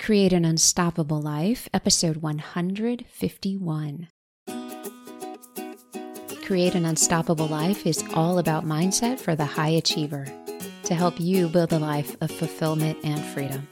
Create 0.00 0.32
an 0.32 0.46
Unstoppable 0.46 1.20
Life, 1.20 1.68
episode 1.74 2.16
151. 2.16 4.08
Create 6.42 6.74
an 6.74 6.86
Unstoppable 6.86 7.46
Life 7.46 7.86
is 7.86 8.02
all 8.14 8.38
about 8.38 8.64
mindset 8.64 9.20
for 9.20 9.36
the 9.36 9.44
high 9.44 9.68
achiever 9.68 10.26
to 10.84 10.94
help 10.94 11.20
you 11.20 11.48
build 11.48 11.74
a 11.74 11.78
life 11.78 12.16
of 12.22 12.30
fulfillment 12.30 12.96
and 13.04 13.22
freedom. 13.22 13.68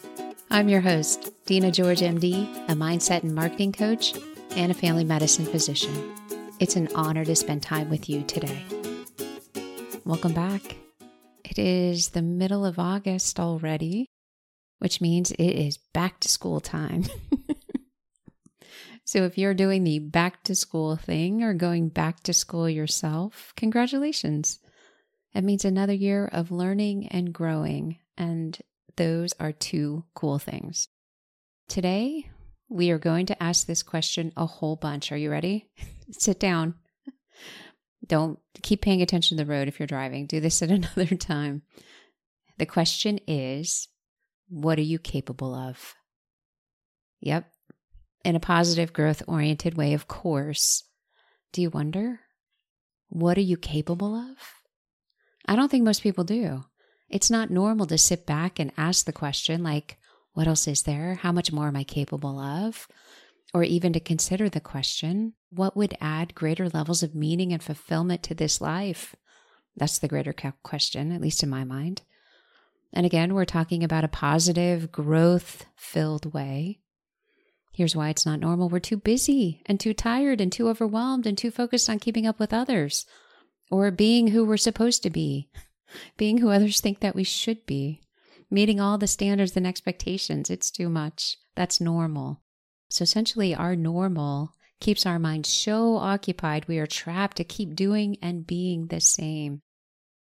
I'm 0.51 0.69
your 0.69 0.83
host, 0.83 1.33
Dina 1.46 1.73
George, 1.73 2.01
MD, 2.01 2.45
a 2.69 2.75
mindset 2.75 3.23
and 3.23 3.35
marketing 3.35 3.73
coach 3.73 4.13
and 4.51 4.71
a 4.71 4.75
family 4.75 5.05
medicine 5.05 5.47
physician. 5.47 6.15
It's 6.61 6.77
an 6.77 6.89
honor 6.95 7.25
to 7.25 7.35
spend 7.35 7.63
time 7.63 7.89
with 7.89 8.07
you 8.11 8.23
today. 8.25 8.63
Welcome 10.05 10.35
back. 10.35 10.77
It 11.43 11.59
is 11.59 12.11
the 12.11 12.21
middle 12.21 12.67
of 12.67 12.79
August 12.79 13.41
already, 13.41 14.07
which 14.79 15.01
means 15.01 15.31
it 15.33 15.43
is 15.43 15.79
back 15.93 16.21
to 16.21 16.29
school 16.29 16.61
time. 16.61 17.05
so, 19.05 19.25
if 19.25 19.39
you're 19.39 19.55
doing 19.55 19.85
the 19.85 19.99
back 19.99 20.43
to 20.45 20.55
school 20.55 20.96
thing 20.96 21.43
or 21.43 21.55
going 21.55 21.89
back 21.89 22.23
to 22.25 22.32
school 22.32 22.69
yourself, 22.69 23.53
congratulations. 23.57 24.59
It 25.35 25.45
means 25.45 25.64
another 25.64 25.93
year 25.93 26.27
of 26.27 26.50
learning 26.50 27.09
and 27.09 27.33
growing, 27.33 27.99
and 28.17 28.59
those 28.96 29.35
are 29.39 29.53
two 29.53 30.05
cool 30.14 30.39
things. 30.39 30.89
Today, 31.69 32.31
we 32.69 32.91
are 32.91 32.98
going 32.98 33.27
to 33.27 33.42
ask 33.42 33.67
this 33.67 33.83
question 33.83 34.33
a 34.36 34.47
whole 34.47 34.77
bunch. 34.77 35.12
Are 35.12 35.17
you 35.17 35.31
ready? 35.31 35.69
Sit 36.11 36.41
down. 36.41 36.75
Don't 38.06 38.39
keep 38.62 38.81
paying 38.81 39.03
attention 39.03 39.36
to 39.36 39.45
the 39.45 39.50
road 39.50 39.69
if 39.69 39.78
you're 39.78 39.86
driving. 39.86 40.27
Do 40.27 40.41
this 40.41 40.62
at 40.62 40.70
another 40.70 41.17
time. 41.17 41.62
The 42.58 42.67
question 42.67 43.20
is 43.27 43.89
what 44.48 44.78
are 44.78 44.83
you 44.83 44.98
capable 44.98 45.55
of? 45.55 45.94
Yep. 47.20 47.50
In 48.24 48.36
a 48.36 48.41
positive, 48.41 48.92
growth 48.92 49.22
oriented 49.27 49.77
way, 49.77 49.94
of 49.94 50.08
course. 50.08 50.84
Do 51.52 51.62
you 51.62 51.70
wonder? 51.70 52.20
What 53.08 53.38
are 53.38 53.42
you 53.42 53.56
capable 53.56 54.14
of? 54.14 54.36
I 55.46 55.56
don't 55.56 55.70
think 55.70 55.84
most 55.84 56.02
people 56.02 56.24
do. 56.24 56.64
It's 57.08 57.30
not 57.30 57.50
normal 57.50 57.86
to 57.86 57.96
sit 57.96 58.27
back 58.27 58.58
and 58.58 58.72
ask 58.77 59.06
the 59.06 59.12
question, 59.12 59.62
like, 59.62 59.98
what 60.34 60.46
else 60.46 60.68
is 60.68 60.83
there? 60.83 61.14
How 61.14 61.33
much 61.33 61.52
more 61.52 61.68
am 61.68 61.77
I 61.77 61.84
capable 61.84 62.38
of? 62.38 62.86
Or 63.55 63.62
even 63.62 63.94
to 63.94 64.00
consider 64.00 64.50
the 64.50 64.60
question, 64.60 65.33
what 65.50 65.74
would 65.74 65.96
add 66.00 66.34
greater 66.34 66.68
levels 66.68 67.02
of 67.02 67.14
meaning 67.14 67.52
and 67.52 67.62
fulfillment 67.62 68.22
to 68.24 68.34
this 68.34 68.60
life? 68.60 69.16
That's 69.74 69.98
the 69.98 70.08
greater 70.08 70.34
question, 70.62 71.12
at 71.12 71.22
least 71.22 71.42
in 71.42 71.48
my 71.48 71.64
mind. 71.64 72.02
And 72.92 73.05
again, 73.05 73.34
we're 73.34 73.44
talking 73.44 73.84
about 73.84 74.05
a 74.05 74.08
positive, 74.08 74.91
growth 74.91 75.67
filled 75.77 76.33
way. 76.33 76.81
Here's 77.72 77.95
why 77.95 78.08
it's 78.08 78.27
not 78.27 78.41
normal 78.41 78.69
we're 78.69 78.80
too 78.80 78.97
busy 78.97 79.62
and 79.67 79.78
too 79.78 79.95
tired 79.95 80.41
and 80.41 80.50
too 80.50 80.69
overwhelmed 80.69 81.27
and 81.27 81.39
too 81.39 81.50
focused 81.50 81.89
on 81.89 82.00
keeping 82.00 82.27
up 82.27 82.41
with 82.41 82.53
others 82.53 83.06
or 83.70 83.91
being 83.91 84.28
who 84.28 84.45
we're 84.45 84.56
supposed 84.56 85.03
to 85.05 85.11
be, 85.11 85.48
being 86.17 86.39
who 86.39 86.50
others 86.50 86.80
think 86.80 87.00
that 87.00 87.14
we 87.14 87.25
should 87.25 87.64
be, 87.67 88.03
meeting 88.50 88.80
all 88.80 88.98
the 88.98 89.06
standards 89.06 89.56
and 89.56 89.67
expectations. 89.67 90.50
It's 90.50 90.70
too 90.70 90.89
much. 90.89 91.36
That's 91.55 91.80
normal. 91.80 92.42
So 92.89 93.02
essentially, 93.02 93.55
our 93.55 93.77
normal 93.77 94.55
keeps 94.80 95.06
our 95.06 95.19
mind 95.19 95.45
so 95.47 95.97
occupied 95.97 96.67
we 96.67 96.78
are 96.78 96.86
trapped 96.86 97.36
to 97.36 97.45
keep 97.45 97.75
doing 97.75 98.17
and 98.23 98.47
being 98.47 98.86
the 98.86 99.00
same. 99.00 99.62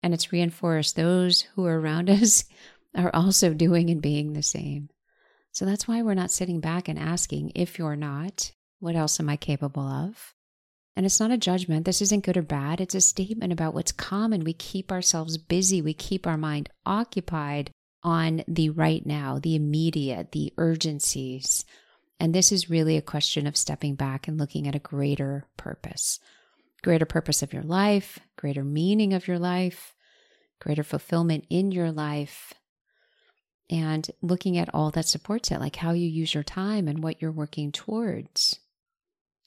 And 0.02 0.12
it's 0.12 0.32
reinforced 0.32 0.96
those 0.96 1.42
who 1.54 1.64
are 1.66 1.80
around 1.80 2.10
us 2.10 2.44
are 2.94 3.14
also 3.14 3.54
doing 3.54 3.90
and 3.90 4.02
being 4.02 4.32
the 4.32 4.42
same. 4.42 4.88
So 5.52 5.64
that's 5.64 5.86
why 5.86 6.02
we're 6.02 6.14
not 6.14 6.30
sitting 6.30 6.60
back 6.60 6.88
and 6.88 6.98
asking, 6.98 7.52
if 7.54 7.78
you're 7.78 7.96
not, 7.96 8.52
what 8.80 8.96
else 8.96 9.20
am 9.20 9.28
I 9.28 9.36
capable 9.36 9.82
of? 9.82 10.34
And 10.96 11.06
it's 11.06 11.20
not 11.20 11.30
a 11.30 11.38
judgment. 11.38 11.86
This 11.86 12.02
isn't 12.02 12.24
good 12.24 12.36
or 12.36 12.42
bad. 12.42 12.80
It's 12.80 12.94
a 12.94 13.00
statement 13.00 13.52
about 13.52 13.74
what's 13.74 13.92
common. 13.92 14.44
We 14.44 14.52
keep 14.52 14.92
ourselves 14.92 15.38
busy. 15.38 15.80
We 15.80 15.94
keep 15.94 16.26
our 16.26 16.36
mind 16.36 16.68
occupied 16.84 17.70
on 18.02 18.42
the 18.48 18.70
right 18.70 19.04
now, 19.06 19.38
the 19.38 19.54
immediate, 19.54 20.32
the 20.32 20.52
urgencies. 20.58 21.64
And 22.18 22.34
this 22.34 22.52
is 22.52 22.68
really 22.68 22.96
a 22.96 23.02
question 23.02 23.46
of 23.46 23.56
stepping 23.56 23.94
back 23.94 24.28
and 24.28 24.38
looking 24.38 24.66
at 24.68 24.74
a 24.74 24.80
greater 24.80 25.46
purpose 25.56 26.18
greater 26.82 27.06
purpose 27.06 27.42
of 27.42 27.52
your 27.52 27.62
life, 27.62 28.18
greater 28.36 28.64
meaning 28.64 29.14
of 29.14 29.28
your 29.28 29.38
life, 29.38 29.94
greater 30.62 30.84
fulfillment 30.84 31.44
in 31.50 31.72
your 31.72 31.90
life, 31.90 32.54
and 33.68 34.08
looking 34.20 34.56
at 34.56 34.72
all 34.72 34.90
that 34.92 35.08
supports 35.08 35.50
it, 35.50 35.58
like 35.58 35.76
how 35.76 35.92
you 35.92 36.08
use 36.08 36.34
your 36.34 36.42
time 36.42 36.86
and 36.86 37.02
what 37.02 37.20
you're 37.20 37.32
working 37.32 37.72
towards. 37.72 38.58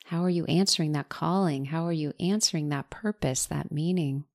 How 0.06 0.24
are 0.24 0.30
you 0.30 0.46
answering 0.46 0.92
that 0.92 1.09
calling? 1.09 1.66
How 1.66 1.86
are 1.86 1.94
you 1.94 2.14
answering 2.20 2.70
that 2.70 2.90
purpose, 2.90 3.46
that 3.46 3.72
meaning? 3.72 4.26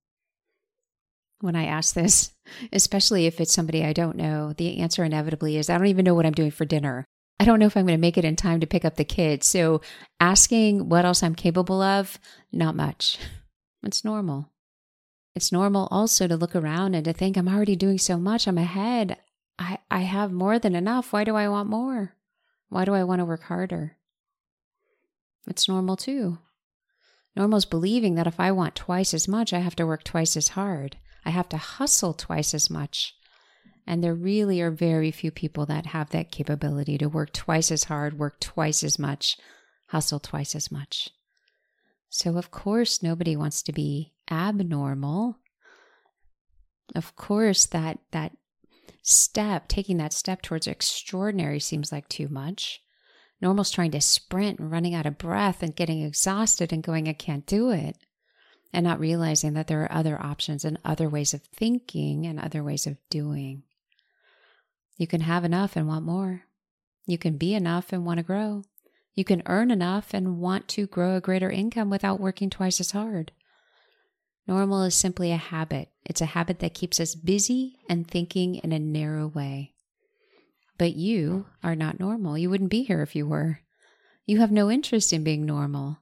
When 1.41 1.55
I 1.55 1.67
ask 1.67 1.95
this, 1.95 2.33
especially 2.73 3.27
if 3.27 3.41
it's 3.41 3.53
somebody 3.53 3.85
I 3.85 3.93
don't 3.93 4.17
know, 4.17 4.53
the 4.53 4.79
answer 4.79 5.05
inevitably 5.05 5.57
is 5.57 5.69
I 5.69 5.77
don't 5.77 5.87
even 5.87 6.05
know 6.05 6.15
what 6.15 6.27
I'm 6.27 6.33
doing 6.33 6.51
for 6.51 6.65
dinner. 6.65 7.05
I 7.39 7.45
don't 7.45 7.59
know 7.59 7.67
if 7.67 7.77
I'm 7.77 7.87
going 7.87 7.97
to 7.97 8.01
make 8.01 8.19
it 8.19 8.25
in 8.25 8.37
time 8.37 8.61
to 8.61 8.67
pick 8.67 8.85
up 8.85 8.97
the 8.97 9.05
kids. 9.05 9.47
So 9.47 9.81
asking 10.19 10.89
what 10.89 11.05
else 11.05 11.23
I'm 11.23 11.35
capable 11.35 11.81
of, 11.83 12.19
not 12.53 12.75
much. 12.75 13.19
It's 13.83 14.05
normal. 14.05 14.51
It's 15.35 15.53
normal 15.53 15.89
also 15.91 16.27
to 16.27 16.37
look 16.37 16.57
around 16.57 16.95
and 16.95 17.05
to 17.05 17.13
think 17.13 17.37
I'm 17.37 17.49
already 17.49 17.77
doing 17.77 17.99
so 17.99 18.19
much. 18.19 18.47
I'm 18.49 18.59
ahead. 18.59 19.17
I, 19.59 19.79
I 19.91 20.01
have 20.01 20.33
more 20.33 20.59
than 20.59 20.75
enough. 20.75 21.13
Why 21.13 21.25
do 21.25 21.37
I 21.37 21.49
want 21.49 21.69
more? 21.69 22.15
Why 22.69 22.85
do 22.85 22.95
I 22.95 23.05
want 23.05 23.21
to 23.21 23.25
work 23.25 23.45
harder? 23.45 23.97
It's 25.47 25.69
normal 25.69 25.97
too. 25.97 26.39
Normal 27.37 27.59
is 27.59 27.65
believing 27.65 28.17
that 28.17 28.27
if 28.27 28.41
I 28.41 28.53
want 28.53 28.75
twice 28.75 29.15
as 29.15 29.29
much, 29.29 29.53
I 29.53 29.61
have 29.61 29.77
to 29.77 29.87
work 29.87 30.03
twice 30.03 30.37
as 30.37 30.49
hard. 30.49 30.97
I 31.25 31.31
have 31.31 31.49
to 31.51 31.57
hustle 31.57 32.13
twice 32.13 32.55
as 32.55 32.71
much. 32.71 33.15
And 33.87 34.03
there 34.03 34.15
really 34.15 34.61
are 34.61 34.71
very 34.71 35.11
few 35.11 35.31
people 35.31 35.67
that 35.67 35.87
have 35.87 36.11
that 36.11 36.31
capability 36.31 36.99
to 36.99 37.09
work 37.09 37.33
twice 37.33 37.71
as 37.71 37.85
hard, 37.85 38.19
work 38.19 38.41
twice 38.41 38.83
as 38.83 38.99
much, 38.99 39.37
hustle 39.89 40.21
twice 40.21 40.55
as 40.55 40.71
much. 40.71 41.11
So, 42.11 42.37
of 42.37 42.51
course, 42.51 43.05
nobody 43.05 43.37
wants 43.37 43.63
to 43.63 43.73
be 43.73 44.13
abnormal. 44.29 45.39
Of 46.95 47.15
course, 47.15 47.67
that, 47.67 48.01
that 48.11 48.37
step, 49.03 49.69
taking 49.69 49.97
that 49.99 50.13
step 50.13 50.43
towards 50.43 50.67
extraordinary 50.67 51.61
seems 51.61 51.93
like 51.93 52.09
too 52.09 52.29
much. 52.29 52.83
Normal's 53.41 53.71
trying 53.71 53.93
to 53.93 54.01
sprint 54.01 54.59
and 54.59 54.71
running 54.71 54.93
out 54.93 55.07
of 55.07 55.19
breath 55.19 55.63
and 55.63 55.75
getting 55.75 56.03
exhausted 56.03 56.73
and 56.73 56.83
going, 56.83 57.09
I 57.09 57.13
can't 57.13 57.47
do 57.47 57.71
it. 57.71 57.97
And 58.73 58.85
not 58.85 59.01
realizing 59.01 59.55
that 59.55 59.69
there 59.69 59.83
are 59.83 59.93
other 59.93 60.21
options 60.21 60.65
and 60.65 60.79
other 60.85 61.09
ways 61.09 61.33
of 61.33 61.43
thinking 61.43 62.27
and 62.27 62.39
other 62.39 62.63
ways 62.63 62.87
of 62.87 62.97
doing. 63.09 63.63
You 64.97 65.07
can 65.07 65.23
have 65.23 65.45
enough 65.45 65.77
and 65.77 65.89
want 65.89 66.05
more. 66.05 66.43
You 67.07 67.19
can 67.19 67.37
be 67.37 67.55
enough 67.55 67.93
and 67.93 68.05
want 68.05 68.19
to 68.19 68.25
grow. 68.25 68.65
You 69.21 69.25
can 69.25 69.43
earn 69.45 69.71
enough 69.71 70.15
and 70.15 70.39
want 70.39 70.67
to 70.69 70.87
grow 70.87 71.15
a 71.15 71.21
greater 71.21 71.51
income 71.51 71.91
without 71.91 72.21
working 72.21 72.49
twice 72.49 72.81
as 72.81 72.93
hard. 72.93 73.33
Normal 74.49 74.83
is 74.85 74.95
simply 74.95 75.31
a 75.31 75.37
habit. 75.37 75.91
It's 76.07 76.23
a 76.23 76.33
habit 76.33 76.61
that 76.61 76.73
keeps 76.73 76.99
us 76.99 77.15
busy 77.15 77.77
and 77.87 78.09
thinking 78.09 78.55
in 78.55 78.73
a 78.73 78.79
narrow 78.79 79.27
way. 79.27 79.75
But 80.79 80.97
you 80.97 81.45
are 81.63 81.77
not 81.77 82.01
normal. 82.01 82.39
You 82.39 82.49
wouldn't 82.49 82.71
be 82.71 82.83
here 82.83 83.03
if 83.03 83.15
you 83.15 83.27
were. 83.27 83.61
You 84.25 84.39
have 84.39 84.51
no 84.51 84.71
interest 84.71 85.13
in 85.13 85.23
being 85.23 85.45
normal. 85.45 85.99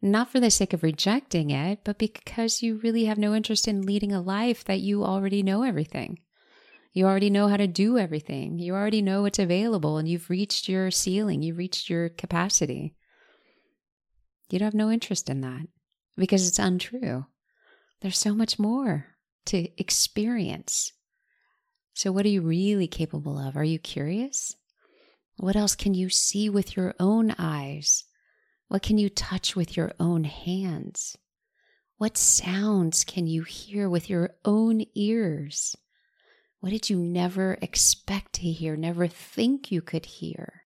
Not 0.00 0.30
for 0.30 0.40
the 0.40 0.50
sake 0.50 0.72
of 0.72 0.82
rejecting 0.82 1.50
it, 1.50 1.80
but 1.84 1.98
because 1.98 2.62
you 2.62 2.76
really 2.78 3.04
have 3.04 3.18
no 3.18 3.34
interest 3.34 3.68
in 3.68 3.84
leading 3.84 4.14
a 4.14 4.22
life 4.22 4.64
that 4.64 4.80
you 4.80 5.04
already 5.04 5.42
know 5.42 5.64
everything. 5.64 6.18
You 6.94 7.06
already 7.06 7.28
know 7.28 7.48
how 7.48 7.56
to 7.56 7.66
do 7.66 7.98
everything. 7.98 8.60
You 8.60 8.74
already 8.74 9.02
know 9.02 9.22
what's 9.22 9.40
available 9.40 9.98
and 9.98 10.08
you've 10.08 10.30
reached 10.30 10.68
your 10.68 10.92
ceiling, 10.92 11.42
you've 11.42 11.58
reached 11.58 11.90
your 11.90 12.08
capacity. 12.08 12.94
You'd 14.48 14.62
have 14.62 14.74
no 14.74 14.92
interest 14.92 15.28
in 15.28 15.40
that 15.40 15.66
because 16.16 16.46
it's 16.46 16.60
untrue. 16.60 17.26
There's 18.00 18.16
so 18.16 18.32
much 18.32 18.60
more 18.60 19.06
to 19.46 19.68
experience. 19.76 20.92
So, 21.94 22.12
what 22.12 22.26
are 22.26 22.30
you 22.30 22.42
really 22.42 22.86
capable 22.86 23.38
of? 23.38 23.56
Are 23.56 23.64
you 23.64 23.80
curious? 23.80 24.54
What 25.36 25.56
else 25.56 25.74
can 25.74 25.94
you 25.94 26.08
see 26.10 26.48
with 26.48 26.76
your 26.76 26.94
own 27.00 27.34
eyes? 27.38 28.04
What 28.68 28.82
can 28.82 28.98
you 28.98 29.08
touch 29.08 29.56
with 29.56 29.76
your 29.76 29.92
own 29.98 30.22
hands? 30.22 31.16
What 31.98 32.16
sounds 32.16 33.02
can 33.02 33.26
you 33.26 33.42
hear 33.42 33.88
with 33.88 34.08
your 34.08 34.36
own 34.44 34.84
ears? 34.94 35.76
What 36.64 36.70
did 36.70 36.88
you 36.88 36.96
never 36.96 37.58
expect 37.60 38.32
to 38.36 38.50
hear, 38.50 38.74
never 38.74 39.06
think 39.06 39.70
you 39.70 39.82
could 39.82 40.06
hear? 40.06 40.62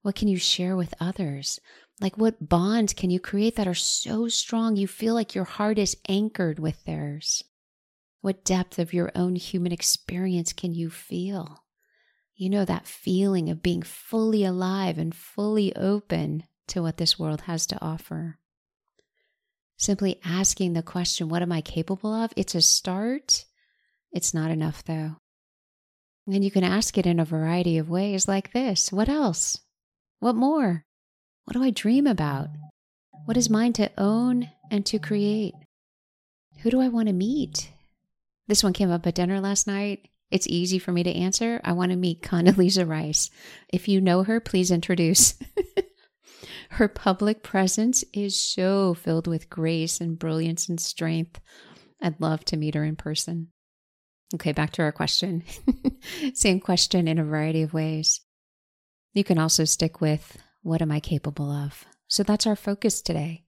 What 0.00 0.14
can 0.14 0.26
you 0.26 0.38
share 0.38 0.74
with 0.74 0.94
others? 0.98 1.60
Like, 2.00 2.16
what 2.16 2.48
bonds 2.48 2.94
can 2.94 3.10
you 3.10 3.20
create 3.20 3.56
that 3.56 3.68
are 3.68 3.74
so 3.74 4.28
strong 4.28 4.74
you 4.74 4.88
feel 4.88 5.12
like 5.12 5.34
your 5.34 5.44
heart 5.44 5.78
is 5.78 5.98
anchored 6.08 6.58
with 6.58 6.82
theirs? 6.86 7.44
What 8.22 8.42
depth 8.42 8.78
of 8.78 8.94
your 8.94 9.12
own 9.14 9.36
human 9.36 9.70
experience 9.70 10.54
can 10.54 10.72
you 10.72 10.88
feel? 10.88 11.62
You 12.34 12.48
know 12.48 12.64
that 12.64 12.86
feeling 12.86 13.50
of 13.50 13.62
being 13.62 13.82
fully 13.82 14.44
alive 14.44 14.96
and 14.96 15.14
fully 15.14 15.76
open 15.76 16.44
to 16.68 16.80
what 16.80 16.96
this 16.96 17.18
world 17.18 17.42
has 17.42 17.66
to 17.66 17.84
offer. 17.84 18.38
Simply 19.76 20.20
asking 20.24 20.72
the 20.72 20.82
question, 20.82 21.28
What 21.28 21.42
am 21.42 21.52
I 21.52 21.60
capable 21.60 22.14
of? 22.14 22.32
It's 22.34 22.54
a 22.54 22.62
start. 22.62 23.44
It's 24.12 24.34
not 24.34 24.50
enough, 24.50 24.84
though. 24.84 25.16
And 26.26 26.44
you 26.44 26.50
can 26.50 26.64
ask 26.64 26.96
it 26.98 27.06
in 27.06 27.18
a 27.18 27.24
variety 27.24 27.78
of 27.78 27.90
ways 27.90 28.28
like 28.28 28.52
this 28.52 28.92
What 28.92 29.08
else? 29.08 29.58
What 30.20 30.36
more? 30.36 30.84
What 31.44 31.54
do 31.54 31.62
I 31.62 31.70
dream 31.70 32.06
about? 32.06 32.48
What 33.24 33.36
is 33.36 33.50
mine 33.50 33.72
to 33.74 33.90
own 33.98 34.50
and 34.70 34.86
to 34.86 34.98
create? 34.98 35.54
Who 36.60 36.70
do 36.70 36.80
I 36.80 36.88
want 36.88 37.08
to 37.08 37.12
meet? 37.12 37.70
This 38.46 38.62
one 38.62 38.72
came 38.72 38.90
up 38.90 39.06
at 39.06 39.14
dinner 39.14 39.40
last 39.40 39.66
night. 39.66 40.08
It's 40.30 40.46
easy 40.46 40.78
for 40.78 40.92
me 40.92 41.02
to 41.02 41.12
answer. 41.12 41.60
I 41.64 41.72
want 41.72 41.90
to 41.90 41.96
meet 41.96 42.22
Condoleezza 42.22 42.88
Rice. 42.88 43.30
If 43.68 43.88
you 43.88 44.00
know 44.00 44.22
her, 44.22 44.40
please 44.40 44.70
introduce. 44.70 45.34
her 46.70 46.88
public 46.88 47.42
presence 47.42 48.04
is 48.12 48.40
so 48.40 48.94
filled 48.94 49.26
with 49.26 49.50
grace 49.50 50.00
and 50.00 50.18
brilliance 50.18 50.68
and 50.68 50.80
strength. 50.80 51.40
I'd 52.00 52.20
love 52.20 52.44
to 52.46 52.56
meet 52.56 52.74
her 52.74 52.84
in 52.84 52.96
person. 52.96 53.48
Okay, 54.34 54.52
back 54.52 54.72
to 54.72 54.82
our 54.82 54.92
question. 54.92 55.44
Same 56.34 56.60
question 56.60 57.06
in 57.06 57.18
a 57.18 57.24
variety 57.24 57.62
of 57.62 57.74
ways. 57.74 58.20
You 59.12 59.24
can 59.24 59.38
also 59.38 59.64
stick 59.64 60.00
with 60.00 60.38
what 60.62 60.80
am 60.80 60.90
I 60.90 61.00
capable 61.00 61.50
of? 61.50 61.84
So 62.08 62.22
that's 62.22 62.46
our 62.46 62.56
focus 62.56 63.02
today. 63.02 63.44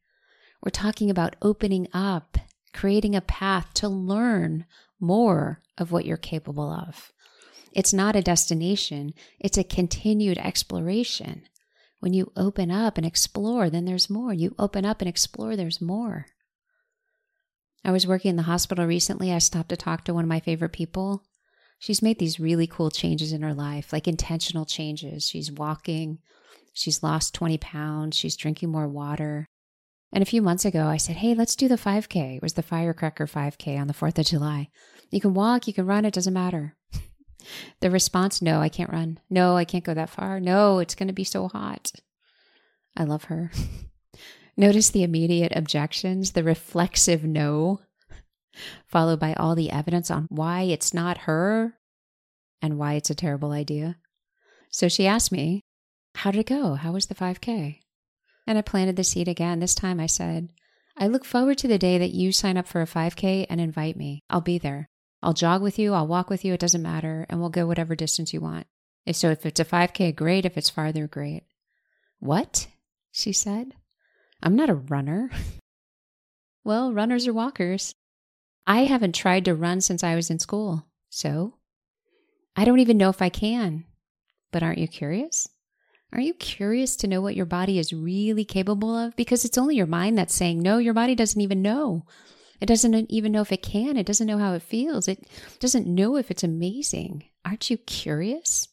We're 0.62 0.70
talking 0.70 1.10
about 1.10 1.36
opening 1.42 1.88
up, 1.92 2.38
creating 2.72 3.14
a 3.14 3.20
path 3.20 3.72
to 3.74 3.88
learn 3.88 4.66
more 5.00 5.62
of 5.78 5.92
what 5.92 6.04
you're 6.04 6.16
capable 6.16 6.70
of. 6.70 7.12
It's 7.72 7.92
not 7.92 8.16
a 8.16 8.22
destination, 8.22 9.14
it's 9.40 9.58
a 9.58 9.64
continued 9.64 10.38
exploration. 10.38 11.42
When 12.00 12.12
you 12.12 12.32
open 12.36 12.70
up 12.70 12.98
and 12.98 13.06
explore, 13.06 13.70
then 13.70 13.84
there's 13.84 14.10
more. 14.10 14.32
You 14.32 14.54
open 14.58 14.84
up 14.84 15.00
and 15.00 15.08
explore, 15.08 15.56
there's 15.56 15.80
more. 15.80 16.26
I 17.84 17.92
was 17.92 18.06
working 18.06 18.30
in 18.30 18.36
the 18.36 18.42
hospital 18.42 18.86
recently. 18.86 19.32
I 19.32 19.38
stopped 19.38 19.68
to 19.68 19.76
talk 19.76 20.04
to 20.04 20.14
one 20.14 20.24
of 20.24 20.28
my 20.28 20.40
favorite 20.40 20.72
people. 20.72 21.22
She's 21.78 22.02
made 22.02 22.18
these 22.18 22.40
really 22.40 22.66
cool 22.66 22.90
changes 22.90 23.32
in 23.32 23.42
her 23.42 23.52
life, 23.52 23.92
like 23.92 24.08
intentional 24.08 24.64
changes. 24.64 25.28
She's 25.28 25.52
walking, 25.52 26.18
she's 26.72 27.02
lost 27.02 27.34
20 27.34 27.58
pounds, 27.58 28.16
she's 28.16 28.36
drinking 28.36 28.70
more 28.70 28.88
water. 28.88 29.46
And 30.10 30.22
a 30.22 30.26
few 30.26 30.40
months 30.40 30.64
ago, 30.64 30.86
I 30.86 30.96
said, 30.96 31.16
Hey, 31.16 31.34
let's 31.34 31.56
do 31.56 31.68
the 31.68 31.74
5K. 31.74 32.36
It 32.36 32.42
was 32.42 32.54
the 32.54 32.62
Firecracker 32.62 33.26
5K 33.26 33.78
on 33.78 33.88
the 33.88 33.92
4th 33.92 34.18
of 34.18 34.26
July. 34.26 34.68
You 35.10 35.20
can 35.20 35.34
walk, 35.34 35.66
you 35.66 35.74
can 35.74 35.86
run, 35.86 36.04
it 36.04 36.14
doesn't 36.14 36.32
matter. 36.32 36.76
the 37.80 37.90
response, 37.90 38.40
No, 38.40 38.60
I 38.60 38.68
can't 38.70 38.92
run. 38.92 39.18
No, 39.28 39.56
I 39.56 39.64
can't 39.64 39.84
go 39.84 39.92
that 39.92 40.10
far. 40.10 40.40
No, 40.40 40.78
it's 40.78 40.94
going 40.94 41.08
to 41.08 41.12
be 41.12 41.24
so 41.24 41.48
hot. 41.48 41.92
I 42.96 43.04
love 43.04 43.24
her. 43.24 43.50
Notice 44.56 44.90
the 44.90 45.02
immediate 45.02 45.52
objections, 45.56 46.32
the 46.32 46.44
reflexive 46.44 47.24
no, 47.24 47.80
followed 48.86 49.18
by 49.18 49.34
all 49.34 49.54
the 49.54 49.70
evidence 49.70 50.10
on 50.10 50.26
why 50.28 50.62
it's 50.62 50.94
not 50.94 51.18
her 51.18 51.74
and 52.62 52.78
why 52.78 52.94
it's 52.94 53.10
a 53.10 53.14
terrible 53.14 53.50
idea. 53.50 53.96
So 54.70 54.88
she 54.88 55.06
asked 55.06 55.32
me, 55.32 55.62
How 56.14 56.30
did 56.30 56.40
it 56.40 56.46
go? 56.46 56.74
How 56.74 56.92
was 56.92 57.06
the 57.06 57.14
5K? 57.14 57.80
And 58.46 58.58
I 58.58 58.62
planted 58.62 58.96
the 58.96 59.04
seed 59.04 59.26
again. 59.26 59.60
This 59.60 59.74
time 59.74 59.98
I 59.98 60.06
said, 60.06 60.50
I 60.96 61.08
look 61.08 61.24
forward 61.24 61.58
to 61.58 61.68
the 61.68 61.78
day 61.78 61.98
that 61.98 62.14
you 62.14 62.30
sign 62.30 62.56
up 62.56 62.68
for 62.68 62.80
a 62.80 62.86
5K 62.86 63.46
and 63.50 63.60
invite 63.60 63.96
me. 63.96 64.22
I'll 64.30 64.40
be 64.40 64.58
there. 64.58 64.88
I'll 65.22 65.32
jog 65.32 65.62
with 65.62 65.78
you, 65.78 65.94
I'll 65.94 66.06
walk 66.06 66.28
with 66.28 66.44
you, 66.44 66.52
it 66.52 66.60
doesn't 66.60 66.82
matter, 66.82 67.24
and 67.30 67.40
we'll 67.40 67.48
go 67.48 67.66
whatever 67.66 67.96
distance 67.96 68.34
you 68.34 68.42
want. 68.42 68.66
So, 69.10 69.30
if 69.30 69.44
it's 69.46 69.60
a 69.60 69.64
5K, 69.64 70.14
great. 70.14 70.44
If 70.44 70.56
it's 70.56 70.70
farther, 70.70 71.06
great. 71.06 71.44
What? 72.20 72.68
She 73.10 73.32
said. 73.32 73.74
I'm 74.44 74.56
not 74.56 74.68
a 74.68 74.74
runner. 74.74 75.30
well, 76.64 76.92
runners 76.92 77.26
are 77.26 77.32
walkers. 77.32 77.94
I 78.66 78.84
haven't 78.84 79.14
tried 79.14 79.46
to 79.46 79.54
run 79.54 79.80
since 79.80 80.04
I 80.04 80.14
was 80.14 80.30
in 80.30 80.38
school. 80.38 80.86
So 81.08 81.54
I 82.54 82.64
don't 82.64 82.80
even 82.80 82.98
know 82.98 83.08
if 83.08 83.22
I 83.22 83.30
can. 83.30 83.84
But 84.52 84.62
aren't 84.62 84.78
you 84.78 84.86
curious? 84.86 85.48
Are 86.12 86.20
you 86.20 86.34
curious 86.34 86.94
to 86.96 87.08
know 87.08 87.20
what 87.20 87.34
your 87.34 87.46
body 87.46 87.78
is 87.78 87.92
really 87.92 88.44
capable 88.44 88.94
of? 88.96 89.16
Because 89.16 89.44
it's 89.44 89.58
only 89.58 89.76
your 89.76 89.86
mind 89.86 90.16
that's 90.16 90.34
saying, 90.34 90.60
no, 90.60 90.78
your 90.78 90.94
body 90.94 91.14
doesn't 91.14 91.40
even 91.40 91.62
know. 91.62 92.04
It 92.60 92.66
doesn't 92.66 93.10
even 93.10 93.32
know 93.32 93.40
if 93.40 93.50
it 93.50 93.62
can. 93.62 93.96
It 93.96 94.06
doesn't 94.06 94.26
know 94.26 94.38
how 94.38 94.52
it 94.52 94.62
feels. 94.62 95.08
It 95.08 95.26
doesn't 95.58 95.86
know 95.86 96.16
if 96.16 96.30
it's 96.30 96.44
amazing. 96.44 97.24
Aren't 97.44 97.68
you 97.68 97.78
curious? 97.78 98.68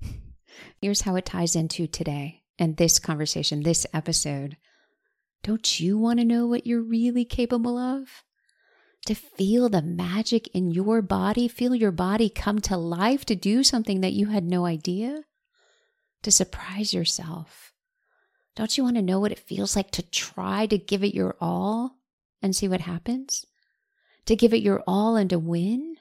Here's 0.80 1.02
how 1.02 1.16
it 1.16 1.26
ties 1.26 1.54
into 1.54 1.86
today 1.86 2.44
and 2.58 2.76
this 2.76 2.98
conversation, 2.98 3.62
this 3.62 3.86
episode. 3.92 4.56
Don't 5.44 5.78
you 5.78 5.96
want 5.96 6.18
to 6.18 6.24
know 6.24 6.48
what 6.48 6.66
you're 6.66 6.82
really 6.82 7.24
capable 7.24 7.78
of? 7.78 8.24
To 9.06 9.14
feel 9.14 9.68
the 9.68 9.82
magic 9.82 10.48
in 10.48 10.72
your 10.72 11.00
body, 11.02 11.46
feel 11.46 11.76
your 11.76 11.92
body 11.92 12.28
come 12.28 12.60
to 12.62 12.76
life 12.76 13.24
to 13.26 13.36
do 13.36 13.62
something 13.62 14.00
that 14.00 14.14
you 14.14 14.26
had 14.26 14.44
no 14.44 14.66
idea? 14.66 15.22
to 16.24 16.30
surprise 16.30 16.92
yourself. 16.92 17.72
Don't 18.56 18.76
you 18.76 18.84
want 18.84 18.96
to 18.96 19.02
know 19.02 19.20
what 19.20 19.32
it 19.32 19.38
feels 19.38 19.76
like 19.76 19.90
to 19.92 20.02
try 20.02 20.66
to 20.66 20.78
give 20.78 21.04
it 21.04 21.14
your 21.14 21.36
all 21.40 21.98
and 22.42 22.54
see 22.54 22.66
what 22.66 22.80
happens? 22.80 23.46
To 24.26 24.36
give 24.36 24.52
it 24.52 24.62
your 24.62 24.82
all 24.86 25.16
and 25.16 25.30
to 25.30 25.38
win? 25.38 25.96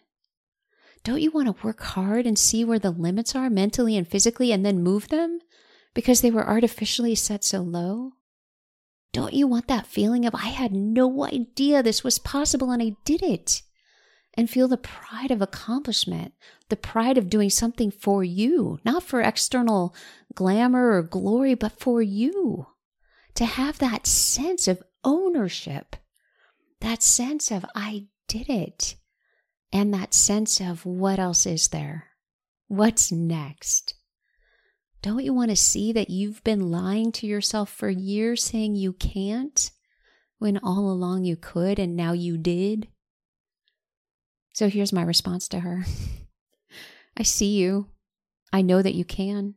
Don't 1.04 1.22
you 1.22 1.32
want 1.32 1.48
to 1.48 1.66
work 1.66 1.82
hard 1.82 2.26
and 2.26 2.40
see 2.40 2.64
where 2.64 2.80
the 2.80 2.92
limits 2.92 3.36
are 3.36 3.50
mentally 3.50 3.98
and 3.98 4.08
physically 4.08 4.52
and 4.52 4.66
then 4.66 4.82
move 4.82 5.10
them 5.10 5.40
because 5.94 6.22
they 6.22 6.32
were 6.32 6.48
artificially 6.48 7.16
set 7.16 7.44
so 7.44 7.60
low? 7.62 8.14
Don't 9.14 9.34
you 9.34 9.48
want 9.48 9.68
that 9.68 9.86
feeling 9.86 10.26
of, 10.26 10.34
I 10.36 10.48
had 10.48 10.74
no 10.74 11.24
idea 11.24 11.82
this 11.82 12.04
was 12.04 12.18
possible 12.20 12.72
and 12.72 12.82
I 12.82 12.96
did 13.06 13.22
it? 13.24 13.62
And 14.34 14.50
feel 14.50 14.68
the 14.68 14.78
pride 14.78 15.30
of 15.30 15.42
accomplishment, 15.42 16.34
the 16.70 16.76
pride 16.76 17.20
of 17.20 17.30
doing 17.30 17.52
something 17.52 17.92
for 17.92 18.24
you, 18.24 18.80
not 18.84 19.04
for 19.04 19.22
external 19.22 19.96
glamour 20.34 20.98
or 20.98 21.04
glory, 21.04 21.54
but 21.54 21.80
for 21.80 22.02
you. 22.02 22.66
To 23.36 23.46
have 23.46 23.78
that 23.78 24.08
sense 24.08 24.68
of 24.68 24.82
ownership, 25.04 25.96
that 26.82 27.04
sense 27.04 27.52
of, 27.52 27.64
I 27.76 28.08
did 28.28 28.50
it, 28.50 28.96
and 29.72 29.94
that 29.94 30.16
sense 30.16 30.60
of, 30.60 30.86
what 30.86 31.20
else 31.20 31.46
is 31.46 31.68
there? 31.68 32.08
What's 32.68 33.12
next? 33.12 33.94
Don't 35.04 35.26
you 35.26 35.34
want 35.34 35.50
to 35.50 35.58
see 35.58 35.92
that 35.92 36.10
you've 36.10 36.42
been 36.46 36.72
lying 36.72 37.12
to 37.12 37.28
yourself 37.28 37.70
for 37.70 37.90
years 37.90 38.42
saying 38.42 38.78
you 38.78 38.94
can't 38.94 39.70
when 40.40 40.58
all 40.60 40.90
along 40.90 41.26
you 41.26 41.36
could 41.36 41.78
and 41.78 41.98
now 41.98 42.14
you 42.14 42.38
did? 42.38 42.88
So 44.54 44.70
here's 44.70 44.94
my 44.94 45.02
response 45.02 45.50
to 45.50 45.60
her. 45.60 45.84
I 47.18 47.24
see 47.24 47.58
you. 47.58 47.88
I 48.54 48.62
know 48.62 48.82
that 48.82 48.96
you 48.96 49.04
can. 49.04 49.56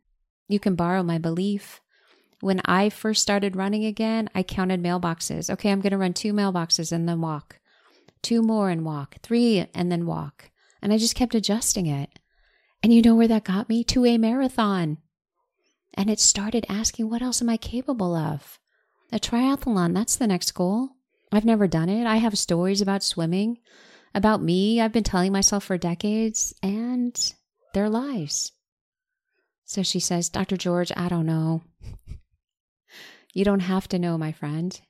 You 0.48 0.58
can 0.58 0.74
borrow 0.74 1.04
my 1.04 1.18
belief. 1.18 1.80
When 2.40 2.60
I 2.64 2.88
first 2.88 3.22
started 3.22 3.54
running 3.54 3.84
again, 3.84 4.28
I 4.34 4.42
counted 4.42 4.82
mailboxes. 4.82 5.48
Okay, 5.48 5.70
I'm 5.70 5.80
going 5.80 5.92
to 5.92 5.98
run 5.98 6.12
two 6.12 6.32
mailboxes 6.32 6.90
and 6.90 7.08
then 7.08 7.20
walk, 7.20 7.60
two 8.20 8.42
more 8.42 8.68
and 8.68 8.84
walk, 8.84 9.18
three 9.22 9.64
and 9.72 9.92
then 9.92 10.06
walk. 10.06 10.50
And 10.82 10.92
I 10.92 10.98
just 10.98 11.14
kept 11.14 11.36
adjusting 11.36 11.86
it. 11.86 12.10
And 12.82 12.92
you 12.92 13.00
know 13.00 13.14
where 13.14 13.28
that 13.28 13.44
got 13.44 13.68
me? 13.68 13.84
To 13.84 14.04
a 14.04 14.18
marathon. 14.18 14.98
And 15.96 16.10
it 16.10 16.20
started 16.20 16.66
asking, 16.68 17.08
what 17.08 17.22
else 17.22 17.40
am 17.40 17.48
I 17.48 17.56
capable 17.56 18.14
of? 18.14 18.58
A 19.12 19.18
triathlon, 19.18 19.94
that's 19.94 20.16
the 20.16 20.26
next 20.26 20.52
goal. 20.52 20.90
I've 21.32 21.44
never 21.44 21.66
done 21.66 21.88
it. 21.88 22.06
I 22.06 22.16
have 22.16 22.38
stories 22.38 22.80
about 22.80 23.02
swimming, 23.02 23.58
about 24.14 24.42
me, 24.42 24.80
I've 24.80 24.92
been 24.92 25.04
telling 25.04 25.32
myself 25.32 25.64
for 25.64 25.78
decades, 25.78 26.54
and 26.62 27.34
their 27.74 27.88
lives. 27.88 28.52
So 29.64 29.82
she 29.82 30.00
says, 30.00 30.28
Dr. 30.28 30.56
George, 30.56 30.92
I 30.96 31.08
don't 31.08 31.26
know. 31.26 31.62
you 33.34 33.44
don't 33.44 33.60
have 33.60 33.88
to 33.88 33.98
know, 33.98 34.16
my 34.16 34.32
friend. 34.32 34.80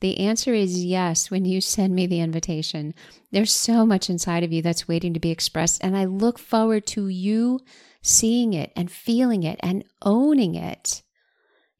The 0.00 0.18
answer 0.18 0.54
is 0.54 0.84
yes 0.84 1.30
when 1.30 1.44
you 1.44 1.60
send 1.60 1.94
me 1.94 2.06
the 2.06 2.20
invitation. 2.20 2.94
There's 3.32 3.52
so 3.52 3.84
much 3.84 4.08
inside 4.08 4.44
of 4.44 4.52
you 4.52 4.62
that's 4.62 4.88
waiting 4.88 5.14
to 5.14 5.20
be 5.20 5.30
expressed, 5.30 5.82
and 5.82 5.96
I 5.96 6.04
look 6.04 6.38
forward 6.38 6.86
to 6.88 7.08
you 7.08 7.60
seeing 8.02 8.52
it 8.52 8.72
and 8.76 8.90
feeling 8.90 9.42
it 9.42 9.58
and 9.62 9.84
owning 10.02 10.54
it. 10.54 11.02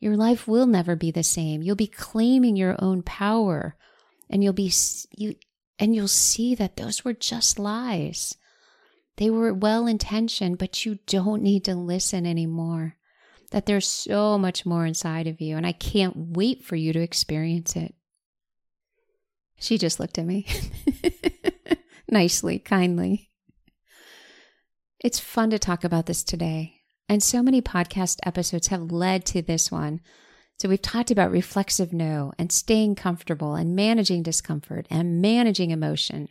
Your 0.01 0.17
life 0.17 0.47
will 0.47 0.67
never 0.67 0.95
be 0.95 1.11
the 1.11 1.23
same. 1.23 1.63
You'll 1.63 1.77
be 1.77 1.87
claiming 1.87 2.57
your 2.57 2.77
own 2.79 3.03
power, 3.03 3.77
and 4.31 4.45
you'll 4.45 4.53
be 4.53 4.73
you 5.11 5.35
and 5.79 5.95
you'll 5.95 6.09
see 6.09 6.55
that 6.55 6.77
those 6.77 7.05
were 7.05 7.13
just 7.13 7.59
lies. 7.59 8.37
They 9.17 9.31
were 9.31 9.53
well 9.53 9.87
intentioned, 9.87 10.59
but 10.59 10.85
you 10.85 10.99
don't 11.07 11.43
need 11.43 11.65
to 11.65 11.75
listen 11.75 12.27
anymore. 12.27 12.97
That 13.51 13.67
there's 13.67 13.87
so 13.87 14.39
much 14.39 14.67
more 14.67 14.87
inside 14.87 15.27
of 15.27 15.41
you, 15.41 15.57
and 15.57 15.67
I 15.67 15.73
can't 15.73 16.15
wait 16.17 16.65
for 16.65 16.77
you 16.77 16.93
to 16.93 17.01
experience 17.01 17.75
it. 17.75 17.95
She 19.59 19.79
just 19.79 19.99
looked 19.99 20.19
at 20.19 20.27
me 20.27 20.47
nicely, 22.09 22.59
kindly. 22.59 23.27
It's 25.00 25.21
fun 25.21 25.50
to 25.50 25.61
talk 25.61 25.85
about 25.85 26.07
this 26.07 26.25
today. 26.25 26.81
And 27.09 27.23
so 27.23 27.40
many 27.40 27.62
podcast 27.62 28.17
episodes 28.26 28.67
have 28.67 28.90
led 28.90 29.25
to 29.26 29.43
this 29.43 29.71
one. 29.71 30.00
So 30.59 30.69
we've 30.69 30.83
talked 30.83 31.12
about 31.12 31.31
reflexive 31.31 31.93
no 31.93 32.33
and 32.37 32.50
staying 32.50 32.97
comfortable 32.97 33.55
and 33.55 33.76
managing 33.76 34.25
discomfort 34.25 34.88
and 34.90 35.23
managing 35.23 35.71
emotion. 35.71 36.28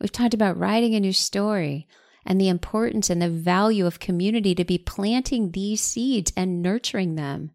We've 0.00 0.10
talked 0.10 0.32
about 0.32 0.56
writing 0.56 0.94
a 0.94 1.00
new 1.00 1.12
story 1.12 1.86
and 2.24 2.40
the 2.40 2.48
importance 2.48 3.10
and 3.10 3.20
the 3.20 3.28
value 3.28 3.84
of 3.84 4.00
community 4.00 4.54
to 4.54 4.64
be 4.64 4.78
planting 4.78 5.50
these 5.50 5.82
seeds 5.82 6.32
and 6.38 6.62
nurturing 6.62 7.16
them 7.16 7.50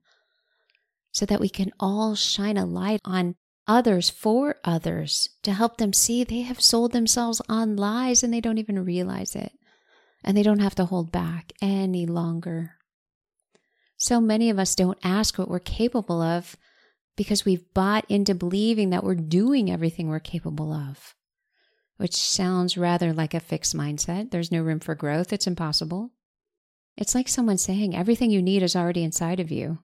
so 1.11 1.25
that 1.25 1.41
we 1.41 1.49
can 1.49 1.71
all 1.79 2.13
shine 2.13 2.57
a 2.57 2.65
light 2.65 3.01
on 3.03 3.35
others 3.67 4.11
for 4.11 4.57
others 4.63 5.27
to 5.41 5.53
help 5.53 5.77
them 5.77 5.91
see 5.91 6.23
they 6.23 6.41
have 6.41 6.61
sold 6.61 6.91
themselves 6.91 7.41
on 7.49 7.75
lies 7.75 8.21
and 8.21 8.31
they 8.31 8.41
don't 8.41 8.59
even 8.59 8.85
realize 8.85 9.35
it. 9.35 9.51
And 10.23 10.37
they 10.37 10.43
don't 10.43 10.59
have 10.59 10.75
to 10.75 10.85
hold 10.85 11.11
back 11.11 11.51
any 11.61 12.05
longer. 12.05 12.75
So 13.97 14.21
many 14.21 14.49
of 14.49 14.59
us 14.59 14.75
don't 14.75 14.99
ask 15.03 15.37
what 15.37 15.49
we're 15.49 15.59
capable 15.59 16.21
of 16.21 16.55
because 17.15 17.45
we've 17.45 17.73
bought 17.73 18.05
into 18.09 18.33
believing 18.33 18.89
that 18.91 19.03
we're 19.03 19.15
doing 19.15 19.71
everything 19.71 20.07
we're 20.09 20.19
capable 20.19 20.73
of 20.73 21.15
which 22.01 22.15
sounds 22.15 22.79
rather 22.79 23.13
like 23.13 23.35
a 23.35 23.39
fixed 23.39 23.77
mindset. 23.77 24.31
There's 24.31 24.51
no 24.51 24.63
room 24.63 24.79
for 24.79 24.95
growth, 24.95 25.31
it's 25.31 25.45
impossible. 25.45 26.09
It's 26.97 27.13
like 27.13 27.27
someone 27.27 27.59
saying 27.59 27.95
everything 27.95 28.31
you 28.31 28.41
need 28.41 28.63
is 28.63 28.75
already 28.75 29.03
inside 29.03 29.39
of 29.39 29.51
you. 29.51 29.77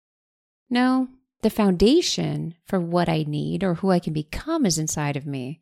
No, 0.68 1.10
the 1.44 1.52
foundation 1.52 2.56
for 2.66 2.80
what 2.80 3.08
I 3.08 3.24
need 3.28 3.64
or 3.64 3.76
who 3.76 3.92
I 3.92 4.00
can 4.00 4.14
become 4.14 4.66
is 4.66 4.80
inside 4.80 5.16
of 5.16 5.28
me. 5.28 5.62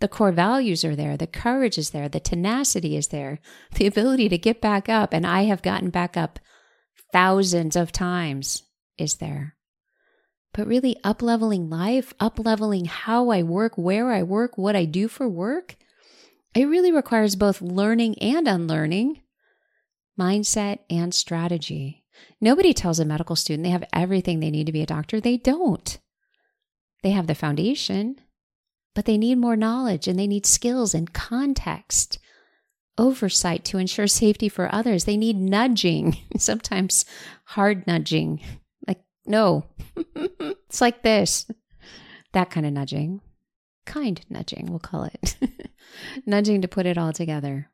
The 0.00 0.08
core 0.08 0.32
values 0.32 0.84
are 0.84 0.96
there, 0.96 1.16
the 1.16 1.26
courage 1.26 1.76
is 1.76 1.90
there, 1.90 2.08
the 2.08 2.20
tenacity 2.20 2.96
is 2.96 3.08
there, 3.08 3.38
the 3.74 3.86
ability 3.86 4.30
to 4.30 4.38
get 4.38 4.60
back 4.60 4.88
up, 4.88 5.12
and 5.12 5.26
I 5.26 5.42
have 5.42 5.62
gotten 5.62 5.90
back 5.90 6.16
up 6.16 6.38
thousands 7.12 7.76
of 7.76 7.92
times 7.92 8.62
is 8.96 9.16
there. 9.16 9.56
But 10.52 10.66
really, 10.66 10.96
up 11.04 11.22
leveling 11.22 11.68
life, 11.68 12.14
up 12.18 12.38
leveling 12.38 12.86
how 12.86 13.28
I 13.28 13.42
work, 13.42 13.76
where 13.76 14.10
I 14.10 14.22
work, 14.22 14.56
what 14.56 14.74
I 14.74 14.84
do 14.84 15.06
for 15.06 15.28
work, 15.28 15.76
it 16.54 16.64
really 16.64 16.90
requires 16.90 17.36
both 17.36 17.62
learning 17.62 18.18
and 18.20 18.48
unlearning, 18.48 19.20
mindset 20.18 20.80
and 20.88 21.14
strategy. 21.14 22.04
Nobody 22.40 22.74
tells 22.74 22.98
a 22.98 23.04
medical 23.04 23.36
student 23.36 23.64
they 23.64 23.70
have 23.70 23.84
everything 23.92 24.40
they 24.40 24.50
need 24.50 24.66
to 24.66 24.72
be 24.72 24.82
a 24.82 24.86
doctor. 24.86 25.20
They 25.20 25.36
don't. 25.36 25.98
They 27.02 27.10
have 27.10 27.28
the 27.28 27.34
foundation, 27.34 28.16
but 28.94 29.04
they 29.04 29.18
need 29.18 29.38
more 29.38 29.56
knowledge 29.56 30.08
and 30.08 30.18
they 30.18 30.26
need 30.26 30.46
skills 30.46 30.94
and 30.94 31.12
context, 31.12 32.18
oversight 32.98 33.64
to 33.66 33.78
ensure 33.78 34.06
safety 34.06 34.48
for 34.48 34.74
others. 34.74 35.04
They 35.04 35.16
need 35.16 35.36
nudging, 35.36 36.16
sometimes 36.36 37.04
hard 37.44 37.86
nudging. 37.86 38.40
Like, 38.86 39.02
no, 39.26 39.64
it's 39.96 40.80
like 40.80 41.02
this, 41.02 41.50
that 42.32 42.50
kind 42.50 42.66
of 42.66 42.72
nudging 42.72 43.20
kind 43.90 44.24
nudging, 44.30 44.66
we'll 44.70 44.78
call 44.78 45.04
it. 45.04 45.36
nudging 46.26 46.62
to 46.62 46.68
put 46.68 46.86
it 46.86 46.96
all 46.96 47.12
together. 47.12 47.70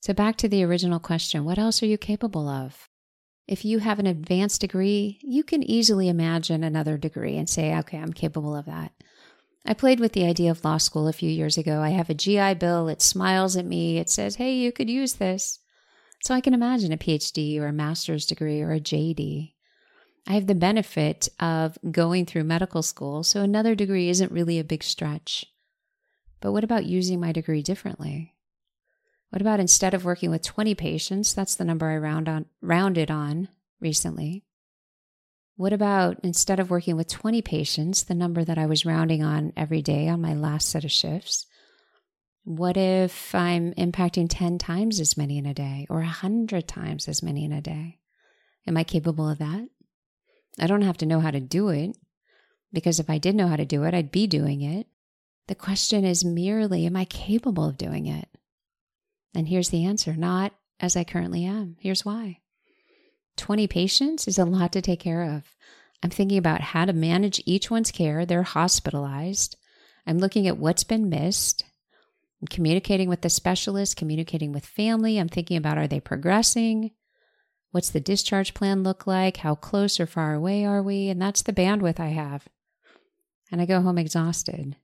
So, 0.00 0.12
back 0.12 0.36
to 0.36 0.48
the 0.48 0.62
original 0.62 1.00
question 1.00 1.44
what 1.44 1.58
else 1.58 1.82
are 1.82 1.86
you 1.86 1.98
capable 1.98 2.48
of? 2.48 2.88
If 3.46 3.64
you 3.64 3.78
have 3.78 3.98
an 3.98 4.06
advanced 4.06 4.60
degree, 4.60 5.18
you 5.22 5.42
can 5.42 5.62
easily 5.62 6.08
imagine 6.08 6.64
another 6.64 6.96
degree 6.96 7.36
and 7.36 7.48
say, 7.48 7.76
okay, 7.78 7.98
I'm 7.98 8.12
capable 8.12 8.56
of 8.56 8.66
that. 8.66 8.92
I 9.66 9.72
played 9.72 9.98
with 9.98 10.12
the 10.12 10.26
idea 10.26 10.50
of 10.50 10.64
law 10.64 10.76
school 10.76 11.08
a 11.08 11.12
few 11.12 11.30
years 11.30 11.56
ago. 11.56 11.80
I 11.80 11.90
have 11.90 12.10
a 12.10 12.14
GI 12.14 12.54
Bill, 12.54 12.88
it 12.88 13.00
smiles 13.00 13.56
at 13.56 13.64
me, 13.64 13.98
it 13.98 14.10
says, 14.10 14.36
hey, 14.36 14.54
you 14.54 14.72
could 14.72 14.90
use 14.90 15.14
this. 15.14 15.58
So 16.22 16.34
I 16.34 16.40
can 16.40 16.54
imagine 16.54 16.92
a 16.92 16.98
PhD 16.98 17.58
or 17.60 17.66
a 17.66 17.72
master's 17.72 18.26
degree 18.26 18.60
or 18.60 18.72
a 18.72 18.80
JD. 18.80 19.52
I 20.26 20.32
have 20.32 20.46
the 20.46 20.54
benefit 20.54 21.28
of 21.38 21.78
going 21.90 22.24
through 22.24 22.44
medical 22.44 22.82
school, 22.82 23.22
so 23.22 23.42
another 23.42 23.74
degree 23.74 24.08
isn't 24.08 24.32
really 24.32 24.58
a 24.58 24.64
big 24.64 24.82
stretch. 24.82 25.44
But 26.40 26.52
what 26.52 26.64
about 26.64 26.86
using 26.86 27.20
my 27.20 27.32
degree 27.32 27.62
differently? 27.62 28.34
What 29.30 29.42
about 29.42 29.60
instead 29.60 29.94
of 29.94 30.04
working 30.04 30.30
with 30.30 30.42
20 30.42 30.74
patients, 30.74 31.34
that's 31.34 31.56
the 31.56 31.64
number 31.64 31.90
I 31.90 31.96
round 31.96 32.28
on, 32.28 32.46
rounded 32.62 33.10
on 33.10 33.48
recently. 33.80 34.43
What 35.56 35.72
about 35.72 36.18
instead 36.24 36.58
of 36.58 36.70
working 36.70 36.96
with 36.96 37.08
20 37.08 37.40
patients, 37.42 38.02
the 38.02 38.14
number 38.14 38.44
that 38.44 38.58
I 38.58 38.66
was 38.66 38.84
rounding 38.84 39.22
on 39.22 39.52
every 39.56 39.82
day 39.82 40.08
on 40.08 40.20
my 40.20 40.34
last 40.34 40.68
set 40.68 40.84
of 40.84 40.90
shifts? 40.90 41.46
What 42.42 42.76
if 42.76 43.34
I'm 43.34 43.72
impacting 43.74 44.26
10 44.28 44.58
times 44.58 44.98
as 44.98 45.16
many 45.16 45.38
in 45.38 45.46
a 45.46 45.54
day 45.54 45.86
or 45.88 45.98
100 45.98 46.66
times 46.66 47.08
as 47.08 47.22
many 47.22 47.44
in 47.44 47.52
a 47.52 47.60
day? 47.60 48.00
Am 48.66 48.76
I 48.76 48.84
capable 48.84 49.28
of 49.28 49.38
that? 49.38 49.68
I 50.60 50.66
don't 50.66 50.82
have 50.82 50.98
to 50.98 51.06
know 51.06 51.20
how 51.20 51.30
to 51.30 51.40
do 51.40 51.68
it 51.68 51.96
because 52.72 52.98
if 52.98 53.08
I 53.08 53.18
did 53.18 53.36
know 53.36 53.46
how 53.46 53.56
to 53.56 53.64
do 53.64 53.84
it, 53.84 53.94
I'd 53.94 54.10
be 54.10 54.26
doing 54.26 54.62
it. 54.62 54.88
The 55.46 55.54
question 55.54 56.04
is 56.04 56.24
merely, 56.24 56.84
am 56.86 56.96
I 56.96 57.04
capable 57.04 57.68
of 57.68 57.78
doing 57.78 58.06
it? 58.06 58.28
And 59.34 59.46
here's 59.46 59.68
the 59.68 59.84
answer 59.84 60.14
not 60.14 60.52
as 60.80 60.96
I 60.96 61.04
currently 61.04 61.44
am. 61.44 61.76
Here's 61.78 62.04
why 62.04 62.40
20 63.36 63.66
patients 63.66 64.28
is 64.28 64.38
a 64.38 64.44
lot 64.44 64.72
to 64.72 64.82
take 64.82 65.00
care 65.00 65.22
of. 65.22 65.54
I'm 66.02 66.10
thinking 66.10 66.38
about 66.38 66.60
how 66.60 66.84
to 66.84 66.92
manage 66.92 67.42
each 67.46 67.70
one's 67.70 67.90
care. 67.90 68.26
They're 68.26 68.42
hospitalized. 68.42 69.56
I'm 70.06 70.18
looking 70.18 70.46
at 70.46 70.58
what's 70.58 70.84
been 70.84 71.08
missed. 71.08 71.64
I'm 72.40 72.48
communicating 72.48 73.08
with 73.08 73.22
the 73.22 73.30
specialist, 73.30 73.96
communicating 73.96 74.52
with 74.52 74.66
family. 74.66 75.18
I'm 75.18 75.28
thinking 75.28 75.56
about 75.56 75.78
are 75.78 75.86
they 75.86 76.00
progressing? 76.00 76.90
What's 77.70 77.90
the 77.90 78.00
discharge 78.00 78.54
plan 78.54 78.82
look 78.82 79.06
like? 79.06 79.38
How 79.38 79.54
close 79.54 79.98
or 79.98 80.06
far 80.06 80.34
away 80.34 80.64
are 80.64 80.82
we? 80.82 81.08
And 81.08 81.20
that's 81.20 81.42
the 81.42 81.52
bandwidth 81.52 81.98
I 81.98 82.08
have. 82.08 82.46
And 83.50 83.60
I 83.60 83.66
go 83.66 83.80
home 83.80 83.98
exhausted. 83.98 84.76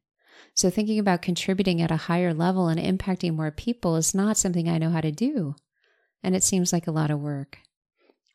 So, 0.54 0.70
thinking 0.70 0.98
about 0.98 1.22
contributing 1.22 1.80
at 1.80 1.90
a 1.90 1.96
higher 1.96 2.34
level 2.34 2.68
and 2.68 2.80
impacting 2.80 3.36
more 3.36 3.50
people 3.50 3.96
is 3.96 4.14
not 4.14 4.36
something 4.36 4.68
I 4.68 4.78
know 4.78 4.90
how 4.90 5.00
to 5.00 5.12
do. 5.12 5.54
And 6.22 6.34
it 6.34 6.42
seems 6.42 6.72
like 6.72 6.86
a 6.86 6.92
lot 6.92 7.10
of 7.10 7.20
work. 7.20 7.58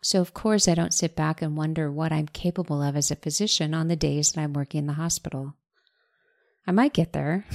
So, 0.05 0.21
of 0.21 0.35
course, 0.35 0.67
I 0.67 0.75
don't 0.75 0.93
sit 0.93 1.15
back 1.15 1.41
and 1.41 1.57
wonder 1.57 1.91
what 1.91 2.11
I'm 2.11 2.27
capable 2.27 2.83
of 2.83 2.95
as 2.95 3.09
a 3.09 3.15
physician 3.15 3.73
on 3.73 3.87
the 3.87 3.95
days 3.95 4.31
that 4.31 4.41
I'm 4.41 4.53
working 4.53 4.77
in 4.77 4.85
the 4.85 4.93
hospital. 4.93 5.55
I 6.67 6.73
might 6.73 6.93
get 6.93 7.11
there. 7.11 7.47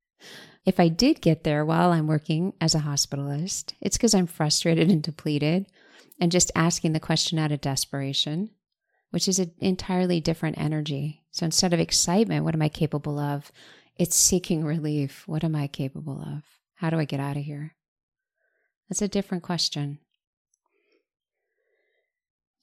if 0.66 0.78
I 0.78 0.88
did 0.88 1.22
get 1.22 1.42
there 1.42 1.64
while 1.64 1.92
I'm 1.92 2.06
working 2.06 2.52
as 2.60 2.74
a 2.74 2.80
hospitalist, 2.80 3.72
it's 3.80 3.96
because 3.96 4.14
I'm 4.14 4.26
frustrated 4.26 4.90
and 4.90 5.02
depleted 5.02 5.68
and 6.20 6.30
just 6.30 6.52
asking 6.54 6.92
the 6.92 7.00
question 7.00 7.38
out 7.38 7.50
of 7.50 7.62
desperation, 7.62 8.50
which 9.08 9.26
is 9.26 9.38
an 9.38 9.52
entirely 9.60 10.20
different 10.20 10.58
energy. 10.58 11.22
So 11.30 11.46
instead 11.46 11.72
of 11.72 11.80
excitement, 11.80 12.44
what 12.44 12.54
am 12.54 12.60
I 12.60 12.68
capable 12.68 13.18
of? 13.18 13.50
It's 13.96 14.16
seeking 14.16 14.66
relief. 14.66 15.26
What 15.26 15.44
am 15.44 15.56
I 15.56 15.66
capable 15.66 16.20
of? 16.20 16.42
How 16.74 16.90
do 16.90 16.98
I 16.98 17.06
get 17.06 17.20
out 17.20 17.38
of 17.38 17.44
here? 17.44 17.74
That's 18.90 19.00
a 19.00 19.08
different 19.08 19.44
question. 19.44 20.00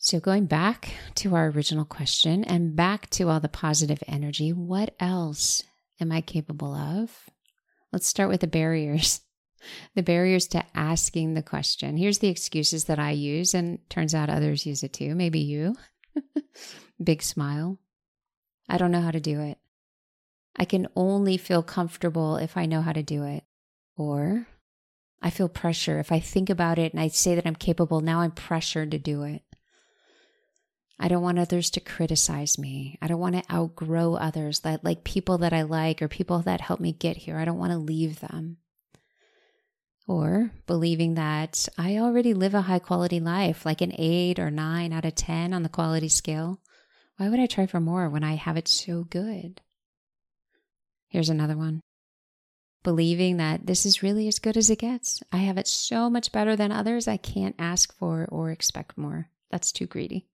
So, 0.05 0.19
going 0.19 0.47
back 0.47 0.95
to 1.15 1.33
our 1.33 1.47
original 1.47 1.85
question 1.85 2.43
and 2.43 2.75
back 2.75 3.09
to 3.11 3.29
all 3.29 3.39
the 3.39 3.47
positive 3.47 4.03
energy, 4.05 4.51
what 4.51 4.93
else 4.99 5.63
am 5.97 6.11
I 6.11 6.19
capable 6.19 6.75
of? 6.75 7.29
Let's 7.93 8.05
start 8.05 8.27
with 8.29 8.41
the 8.41 8.47
barriers. 8.47 9.21
The 9.95 10.03
barriers 10.03 10.47
to 10.47 10.65
asking 10.75 11.35
the 11.35 11.41
question. 11.41 11.95
Here's 11.95 12.19
the 12.19 12.27
excuses 12.27 12.83
that 12.83 12.99
I 12.99 13.11
use, 13.11 13.53
and 13.53 13.79
turns 13.89 14.13
out 14.13 14.29
others 14.29 14.65
use 14.65 14.83
it 14.83 14.91
too. 14.91 15.15
Maybe 15.15 15.39
you. 15.39 15.77
Big 17.01 17.23
smile. 17.23 17.79
I 18.67 18.77
don't 18.77 18.91
know 18.91 18.99
how 18.99 19.11
to 19.11 19.21
do 19.21 19.39
it. 19.39 19.57
I 20.57 20.65
can 20.65 20.89
only 20.97 21.37
feel 21.37 21.63
comfortable 21.63 22.35
if 22.35 22.57
I 22.57 22.65
know 22.65 22.81
how 22.81 22.91
to 22.91 23.03
do 23.03 23.23
it. 23.23 23.45
Or 23.95 24.47
I 25.21 25.29
feel 25.29 25.47
pressure. 25.47 25.97
If 25.97 26.11
I 26.11 26.19
think 26.19 26.49
about 26.49 26.77
it 26.77 26.91
and 26.91 27.01
I 27.01 27.07
say 27.07 27.35
that 27.35 27.47
I'm 27.47 27.55
capable, 27.55 28.01
now 28.01 28.19
I'm 28.19 28.31
pressured 28.31 28.91
to 28.91 28.99
do 28.99 29.23
it. 29.23 29.43
I 30.99 31.07
don't 31.07 31.23
want 31.23 31.39
others 31.39 31.69
to 31.71 31.79
criticize 31.79 32.57
me. 32.57 32.97
I 33.01 33.07
don't 33.07 33.19
want 33.19 33.35
to 33.35 33.53
outgrow 33.53 34.15
others 34.15 34.59
that 34.59 34.83
like 34.83 35.03
people 35.03 35.39
that 35.39 35.53
I 35.53 35.63
like 35.63 36.01
or 36.01 36.07
people 36.07 36.39
that 36.39 36.61
help 36.61 36.79
me 36.79 36.93
get 36.93 37.17
here. 37.17 37.37
I 37.37 37.45
don't 37.45 37.57
want 37.57 37.71
to 37.71 37.77
leave 37.77 38.19
them. 38.19 38.57
Or 40.07 40.51
believing 40.67 41.15
that 41.15 41.67
I 41.77 41.97
already 41.97 42.33
live 42.33 42.53
a 42.53 42.61
high 42.61 42.79
quality 42.79 43.19
life, 43.19 43.65
like 43.65 43.81
an 43.81 43.93
eight 43.97 44.37
or 44.37 44.51
nine 44.51 44.91
out 44.91 45.05
of 45.05 45.15
10 45.15 45.53
on 45.53 45.63
the 45.63 45.69
quality 45.69 46.09
scale. 46.09 46.59
Why 47.17 47.29
would 47.29 47.39
I 47.39 47.45
try 47.45 47.65
for 47.67 47.79
more 47.79 48.09
when 48.09 48.23
I 48.23 48.35
have 48.35 48.57
it 48.57 48.67
so 48.67 49.05
good? 49.05 49.61
Here's 51.07 51.29
another 51.29 51.55
one. 51.55 51.81
Believing 52.83 53.37
that 53.37 53.65
this 53.65 53.85
is 53.85 54.03
really 54.03 54.27
as 54.27 54.39
good 54.39 54.57
as 54.57 54.69
it 54.69 54.79
gets. 54.79 55.23
I 55.31 55.37
have 55.37 55.57
it 55.57 55.67
so 55.67 56.09
much 56.09 56.33
better 56.33 56.55
than 56.55 56.71
others, 56.71 57.07
I 57.07 57.17
can't 57.17 57.55
ask 57.57 57.95
for 57.97 58.27
or 58.29 58.51
expect 58.51 58.97
more. 58.97 59.29
That's 59.51 59.71
too 59.71 59.85
greedy. 59.85 60.27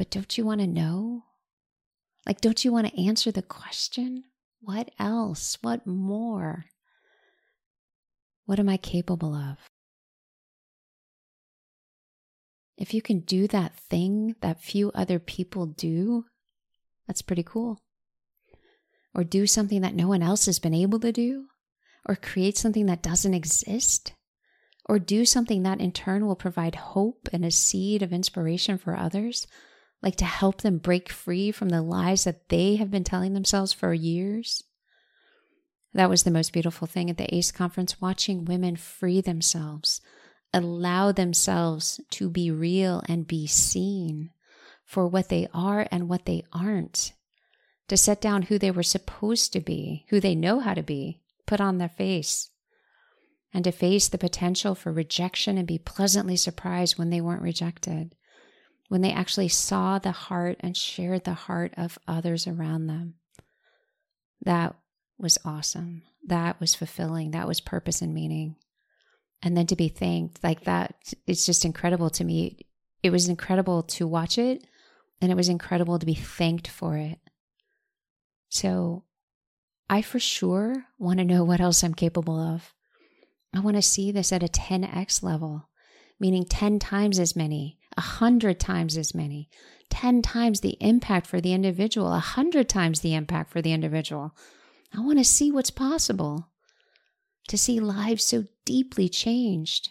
But 0.00 0.08
don't 0.08 0.38
you 0.38 0.46
want 0.46 0.62
to 0.62 0.66
know? 0.66 1.24
Like, 2.26 2.40
don't 2.40 2.64
you 2.64 2.72
want 2.72 2.86
to 2.86 2.98
answer 2.98 3.30
the 3.30 3.42
question? 3.42 4.24
What 4.62 4.90
else? 4.98 5.58
What 5.60 5.86
more? 5.86 6.64
What 8.46 8.58
am 8.58 8.70
I 8.70 8.78
capable 8.78 9.34
of? 9.34 9.58
If 12.78 12.94
you 12.94 13.02
can 13.02 13.20
do 13.20 13.46
that 13.48 13.76
thing 13.76 14.36
that 14.40 14.62
few 14.62 14.90
other 14.92 15.18
people 15.18 15.66
do, 15.66 16.24
that's 17.06 17.20
pretty 17.20 17.42
cool. 17.42 17.82
Or 19.14 19.22
do 19.22 19.46
something 19.46 19.82
that 19.82 19.94
no 19.94 20.08
one 20.08 20.22
else 20.22 20.46
has 20.46 20.58
been 20.58 20.72
able 20.72 21.00
to 21.00 21.12
do, 21.12 21.48
or 22.08 22.16
create 22.16 22.56
something 22.56 22.86
that 22.86 23.02
doesn't 23.02 23.34
exist, 23.34 24.14
or 24.86 24.98
do 24.98 25.26
something 25.26 25.62
that 25.64 25.78
in 25.78 25.92
turn 25.92 26.26
will 26.26 26.36
provide 26.36 26.76
hope 26.76 27.28
and 27.34 27.44
a 27.44 27.50
seed 27.50 28.02
of 28.02 28.14
inspiration 28.14 28.78
for 28.78 28.96
others, 28.96 29.46
like 30.02 30.16
to 30.16 30.24
help 30.24 30.62
them 30.62 30.78
break 30.78 31.10
free 31.10 31.50
from 31.50 31.68
the 31.68 31.82
lies 31.82 32.24
that 32.24 32.48
they 32.48 32.76
have 32.76 32.90
been 32.90 33.04
telling 33.04 33.34
themselves 33.34 33.72
for 33.72 33.92
years. 33.92 34.64
That 35.92 36.08
was 36.08 36.22
the 36.22 36.30
most 36.30 36.52
beautiful 36.52 36.86
thing 36.86 37.10
at 37.10 37.18
the 37.18 37.34
ACE 37.34 37.50
conference, 37.50 38.00
watching 38.00 38.44
women 38.44 38.76
free 38.76 39.20
themselves, 39.20 40.00
allow 40.52 41.12
themselves 41.12 42.00
to 42.10 42.30
be 42.30 42.50
real 42.50 43.02
and 43.08 43.26
be 43.26 43.46
seen 43.46 44.30
for 44.84 45.06
what 45.06 45.28
they 45.28 45.48
are 45.52 45.86
and 45.90 46.08
what 46.08 46.24
they 46.26 46.44
aren't, 46.52 47.12
to 47.88 47.96
set 47.96 48.20
down 48.20 48.42
who 48.42 48.58
they 48.58 48.70
were 48.70 48.82
supposed 48.82 49.52
to 49.52 49.60
be, 49.60 50.06
who 50.08 50.20
they 50.20 50.34
know 50.34 50.60
how 50.60 50.74
to 50.74 50.82
be, 50.82 51.20
put 51.46 51.60
on 51.60 51.78
their 51.78 51.88
face, 51.88 52.50
and 53.52 53.64
to 53.64 53.72
face 53.72 54.08
the 54.08 54.18
potential 54.18 54.74
for 54.74 54.92
rejection 54.92 55.58
and 55.58 55.66
be 55.66 55.78
pleasantly 55.78 56.36
surprised 56.36 56.98
when 56.98 57.10
they 57.10 57.20
weren't 57.20 57.42
rejected, 57.42 58.14
when 58.90 59.02
they 59.02 59.12
actually 59.12 59.46
saw 59.46 60.00
the 60.00 60.10
heart 60.10 60.56
and 60.58 60.76
shared 60.76 61.22
the 61.22 61.32
heart 61.32 61.72
of 61.76 61.96
others 62.08 62.48
around 62.48 62.88
them. 62.88 63.14
That 64.42 64.74
was 65.16 65.38
awesome. 65.44 66.02
That 66.26 66.58
was 66.58 66.74
fulfilling. 66.74 67.30
That 67.30 67.46
was 67.46 67.60
purpose 67.60 68.02
and 68.02 68.12
meaning. 68.12 68.56
And 69.44 69.56
then 69.56 69.68
to 69.68 69.76
be 69.76 69.86
thanked 69.86 70.42
like 70.42 70.64
that, 70.64 70.96
it's 71.24 71.46
just 71.46 71.64
incredible 71.64 72.10
to 72.10 72.24
me. 72.24 72.66
It 73.00 73.10
was 73.10 73.28
incredible 73.28 73.84
to 73.84 74.08
watch 74.08 74.38
it, 74.38 74.66
and 75.22 75.30
it 75.30 75.36
was 75.36 75.48
incredible 75.48 76.00
to 76.00 76.04
be 76.04 76.14
thanked 76.14 76.66
for 76.66 76.96
it. 76.96 77.20
So 78.48 79.04
I 79.88 80.02
for 80.02 80.18
sure 80.18 80.86
want 80.98 81.20
to 81.20 81.24
know 81.24 81.44
what 81.44 81.60
else 81.60 81.84
I'm 81.84 81.94
capable 81.94 82.40
of. 82.40 82.74
I 83.54 83.60
want 83.60 83.76
to 83.76 83.82
see 83.82 84.10
this 84.10 84.32
at 84.32 84.42
a 84.42 84.48
10x 84.48 85.22
level, 85.22 85.68
meaning 86.18 86.44
10 86.44 86.80
times 86.80 87.20
as 87.20 87.36
many, 87.36 87.78
100 87.96 88.60
times 88.60 88.96
as 88.96 89.14
many, 89.14 89.48
10 89.90 90.22
times 90.22 90.60
the 90.60 90.76
impact 90.80 91.26
for 91.26 91.40
the 91.40 91.52
individual, 91.52 92.08
a 92.08 92.10
100 92.12 92.68
times 92.68 93.00
the 93.00 93.14
impact 93.14 93.50
for 93.50 93.60
the 93.60 93.72
individual. 93.72 94.34
I 94.94 95.00
want 95.00 95.18
to 95.18 95.24
see 95.24 95.50
what's 95.50 95.70
possible, 95.70 96.48
to 97.48 97.58
see 97.58 97.80
lives 97.80 98.24
so 98.24 98.44
deeply 98.64 99.08
changed. 99.08 99.90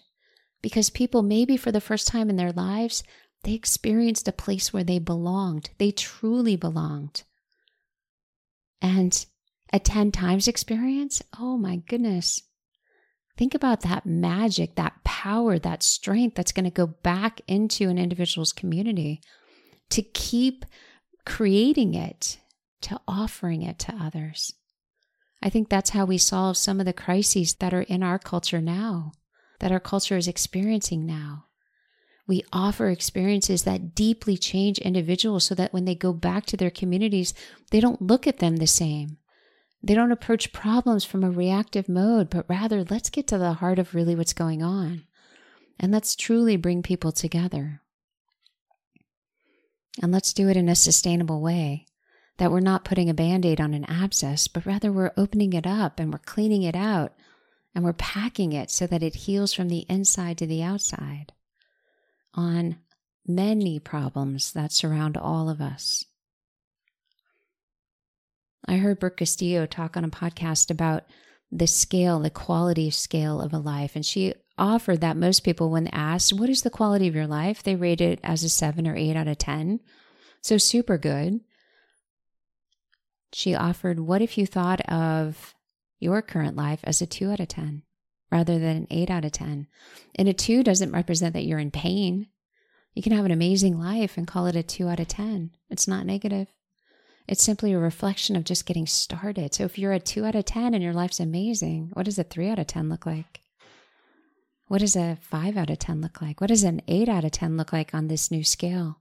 Because 0.61 0.89
people, 0.89 1.21
maybe 1.21 1.55
for 1.55 1.71
the 1.71 1.81
first 1.81 2.07
time 2.07 2.29
in 2.29 2.35
their 2.35 2.51
lives, 2.51 3.03
they 3.43 3.53
experienced 3.53 4.27
a 4.27 4.33
place 4.33 4.73
where 4.73 4.83
they 4.83 4.99
belonged. 4.99 5.69
They 5.77 5.91
truly 5.91 6.55
belonged. 6.57 7.23
And 8.81 9.25
a 9.71 9.79
10 9.79 10.11
times 10.11 10.47
experience, 10.47 11.21
oh 11.37 11.57
my 11.57 11.77
goodness. 11.77 12.41
Think 13.39 13.55
about 13.55 13.83
that 13.83 14.05
magic, 14.05 14.75
that 14.75 15.01
power, 15.05 15.57
that 15.59 15.81
strength 15.81 16.35
that's 16.35 16.51
going 16.51 16.65
to 16.65 16.69
go 16.69 16.87
back 16.87 17.39
into 17.47 17.87
an 17.87 17.97
individual's 17.97 18.51
community 18.51 19.21
to 19.91 20.01
keep 20.01 20.65
creating 21.25 21.93
it, 21.93 22.37
to 22.81 22.99
offering 23.07 23.61
it 23.61 23.79
to 23.79 23.95
others. 23.95 24.55
I 25.41 25.49
think 25.49 25.69
that's 25.69 25.91
how 25.91 26.03
we 26.03 26.17
solve 26.17 26.57
some 26.57 26.81
of 26.81 26.85
the 26.85 26.91
crises 26.91 27.53
that 27.61 27.73
are 27.73 27.83
in 27.83 28.03
our 28.03 28.19
culture 28.19 28.59
now, 28.59 29.13
that 29.61 29.71
our 29.71 29.79
culture 29.79 30.17
is 30.17 30.27
experiencing 30.27 31.05
now. 31.05 31.45
We 32.27 32.43
offer 32.51 32.89
experiences 32.89 33.63
that 33.63 33.95
deeply 33.95 34.35
change 34.35 34.79
individuals 34.79 35.45
so 35.45 35.55
that 35.55 35.71
when 35.71 35.85
they 35.85 35.95
go 35.95 36.11
back 36.11 36.45
to 36.47 36.57
their 36.57 36.69
communities, 36.69 37.33
they 37.71 37.79
don't 37.79 38.01
look 38.01 38.27
at 38.27 38.39
them 38.39 38.57
the 38.57 38.67
same. 38.67 39.18
They 39.81 39.93
don't 39.93 40.11
approach 40.11 40.51
problems 40.51 41.05
from 41.05 41.23
a 41.23 41.31
reactive 41.31 41.87
mode, 41.87 42.29
but 42.29 42.45
rather, 42.49 42.83
let's 42.83 43.09
get 43.09 43.27
to 43.27 43.37
the 43.37 43.53
heart 43.53 43.79
of 43.79 43.95
really 43.95 44.15
what's 44.15 44.33
going 44.33 44.61
on. 44.61 45.03
And 45.79 45.91
let's 45.91 46.15
truly 46.15 46.57
bring 46.57 46.83
people 46.83 47.11
together. 47.11 47.81
And 50.01 50.11
let's 50.11 50.33
do 50.33 50.49
it 50.49 50.57
in 50.57 50.67
a 50.67 50.75
sustainable 50.75 51.41
way 51.41 51.85
that 52.37 52.51
we're 52.51 52.59
not 52.59 52.85
putting 52.85 53.09
a 53.09 53.13
band 53.13 53.45
aid 53.45 53.61
on 53.61 53.73
an 53.73 53.85
abscess, 53.85 54.47
but 54.47 54.65
rather 54.65 54.91
we're 54.91 55.11
opening 55.17 55.53
it 55.53 55.67
up 55.67 55.99
and 55.99 56.11
we're 56.11 56.19
cleaning 56.19 56.63
it 56.63 56.75
out 56.75 57.13
and 57.75 57.83
we're 57.83 57.93
packing 57.93 58.53
it 58.53 58.71
so 58.71 58.87
that 58.87 59.03
it 59.03 59.15
heals 59.15 59.53
from 59.53 59.69
the 59.69 59.85
inside 59.89 60.37
to 60.37 60.47
the 60.47 60.63
outside 60.63 61.33
on 62.33 62.77
many 63.27 63.79
problems 63.79 64.53
that 64.53 64.71
surround 64.71 65.17
all 65.17 65.49
of 65.49 65.61
us. 65.61 66.05
I 68.65 68.77
heard 68.77 68.99
Brooke 68.99 69.17
Castillo 69.17 69.65
talk 69.65 69.97
on 69.97 70.03
a 70.03 70.09
podcast 70.09 70.69
about 70.69 71.05
the 71.51 71.67
scale, 71.67 72.19
the 72.19 72.29
quality 72.29 72.89
scale 72.91 73.41
of 73.41 73.53
a 73.53 73.57
life. 73.57 73.95
And 73.95 74.05
she 74.05 74.33
offered 74.57 75.01
that 75.01 75.17
most 75.17 75.39
people, 75.41 75.69
when 75.69 75.87
asked, 75.87 76.33
What 76.33 76.49
is 76.49 76.61
the 76.61 76.69
quality 76.69 77.07
of 77.07 77.15
your 77.15 77.27
life? 77.27 77.63
they 77.63 77.75
rate 77.75 78.01
it 78.01 78.19
as 78.23 78.43
a 78.43 78.49
seven 78.49 78.87
or 78.87 78.95
eight 78.95 79.15
out 79.15 79.27
of 79.27 79.37
10. 79.37 79.79
So 80.41 80.57
super 80.57 80.97
good 80.97 81.41
she 83.31 83.55
offered, 83.55 83.99
What 83.99 84.21
if 84.21 84.37
you 84.37 84.45
thought 84.45 84.81
of 84.81 85.55
your 85.99 86.21
current 86.21 86.55
life 86.55 86.79
as 86.83 87.01
a 87.01 87.05
two 87.05 87.29
out 87.31 87.39
of 87.39 87.47
10 87.47 87.83
rather 88.31 88.59
than 88.59 88.77
an 88.77 88.87
eight 88.89 89.09
out 89.09 89.25
of 89.25 89.31
10? 89.31 89.67
And 90.15 90.27
a 90.27 90.33
two 90.33 90.63
doesn't 90.63 90.91
represent 90.91 91.33
that 91.33 91.45
you're 91.45 91.59
in 91.59 91.71
pain. 91.71 92.27
You 92.93 93.03
can 93.03 93.11
have 93.11 93.25
an 93.25 93.31
amazing 93.31 93.77
life 93.77 94.17
and 94.17 94.27
call 94.27 94.47
it 94.47 94.55
a 94.55 94.63
two 94.63 94.87
out 94.87 94.99
of 94.99 95.07
10. 95.07 95.51
It's 95.69 95.87
not 95.87 96.05
negative. 96.05 96.47
It's 97.29 97.43
simply 97.43 97.73
a 97.73 97.77
reflection 97.77 98.35
of 98.35 98.43
just 98.43 98.65
getting 98.65 98.87
started. 98.87 99.53
So 99.53 99.63
if 99.63 99.77
you're 99.77 99.93
a 99.93 99.99
two 99.99 100.25
out 100.25 100.33
of 100.33 100.45
10 100.45 100.73
and 100.73 100.83
your 100.83 100.93
life's 100.93 101.19
amazing, 101.19 101.91
what 101.93 102.05
does 102.05 102.17
a 102.17 102.23
three 102.23 102.49
out 102.49 102.57
of 102.57 102.65
10 102.65 102.89
look 102.89 103.05
like? 103.05 103.41
What 104.65 104.79
does 104.79 104.95
a 104.95 105.15
five 105.21 105.55
out 105.55 105.69
of 105.69 105.77
10 105.77 106.01
look 106.01 106.23
like? 106.23 106.41
What 106.41 106.47
does 106.47 106.63
an 106.63 106.81
eight 106.87 107.07
out 107.07 107.23
of 107.23 107.29
10 107.29 107.55
look 107.55 107.71
like 107.71 107.93
on 107.93 108.07
this 108.07 108.31
new 108.31 108.43
scale? 108.43 108.97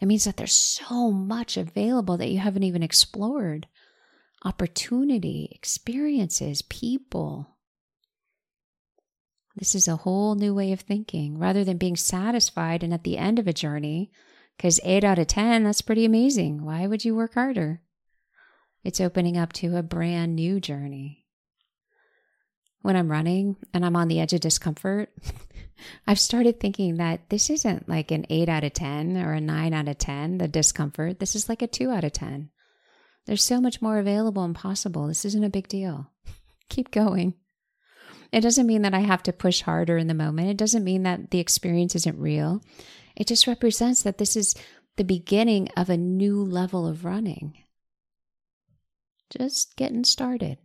It 0.00 0.06
means 0.06 0.24
that 0.24 0.38
there's 0.38 0.54
so 0.54 1.12
much 1.12 1.58
available 1.58 2.16
that 2.16 2.30
you 2.30 2.38
haven't 2.38 2.62
even 2.62 2.82
explored 2.82 3.66
opportunity, 4.42 5.50
experiences, 5.52 6.62
people. 6.62 7.48
This 9.56 9.74
is 9.74 9.88
a 9.88 9.96
whole 9.96 10.36
new 10.36 10.54
way 10.54 10.72
of 10.72 10.80
thinking 10.80 11.38
rather 11.38 11.64
than 11.64 11.76
being 11.76 11.96
satisfied 11.96 12.82
and 12.82 12.94
at 12.94 13.04
the 13.04 13.18
end 13.18 13.38
of 13.38 13.46
a 13.46 13.52
journey, 13.52 14.10
because 14.56 14.80
eight 14.84 15.04
out 15.04 15.18
of 15.18 15.26
10, 15.26 15.64
that's 15.64 15.82
pretty 15.82 16.04
amazing. 16.04 16.64
Why 16.64 16.86
would 16.86 17.04
you 17.04 17.14
work 17.14 17.34
harder? 17.34 17.82
It's 18.84 19.00
opening 19.00 19.36
up 19.36 19.52
to 19.54 19.76
a 19.76 19.82
brand 19.82 20.36
new 20.36 20.60
journey. 20.60 21.24
When 22.82 22.96
I'm 22.96 23.10
running 23.10 23.56
and 23.74 23.84
I'm 23.84 23.96
on 23.96 24.08
the 24.08 24.20
edge 24.20 24.32
of 24.32 24.40
discomfort, 24.40 25.10
I've 26.06 26.20
started 26.20 26.60
thinking 26.60 26.96
that 26.96 27.28
this 27.28 27.50
isn't 27.50 27.88
like 27.88 28.10
an 28.10 28.26
8 28.30 28.48
out 28.48 28.64
of 28.64 28.72
10 28.72 29.16
or 29.16 29.32
a 29.32 29.40
9 29.40 29.74
out 29.74 29.88
of 29.88 29.98
10, 29.98 30.38
the 30.38 30.48
discomfort. 30.48 31.18
This 31.18 31.34
is 31.34 31.48
like 31.48 31.62
a 31.62 31.66
2 31.66 31.90
out 31.90 32.04
of 32.04 32.12
10. 32.12 32.50
There's 33.26 33.42
so 33.42 33.60
much 33.60 33.82
more 33.82 33.98
available 33.98 34.44
and 34.44 34.54
possible. 34.54 35.08
This 35.08 35.24
isn't 35.24 35.44
a 35.44 35.50
big 35.50 35.68
deal. 35.68 36.12
Keep 36.68 36.92
going. 36.92 37.34
It 38.32 38.40
doesn't 38.40 38.66
mean 38.66 38.82
that 38.82 38.94
I 38.94 39.00
have 39.00 39.22
to 39.24 39.32
push 39.32 39.62
harder 39.62 39.98
in 39.98 40.06
the 40.06 40.14
moment. 40.14 40.50
It 40.50 40.56
doesn't 40.56 40.84
mean 40.84 41.02
that 41.02 41.30
the 41.30 41.40
experience 41.40 41.94
isn't 41.94 42.18
real. 42.18 42.62
It 43.16 43.26
just 43.26 43.46
represents 43.46 44.02
that 44.02 44.18
this 44.18 44.36
is 44.36 44.54
the 44.96 45.04
beginning 45.04 45.68
of 45.76 45.90
a 45.90 45.96
new 45.96 46.42
level 46.42 46.86
of 46.86 47.04
running. 47.04 47.54
Just 49.30 49.76
getting 49.76 50.04
started 50.04 50.58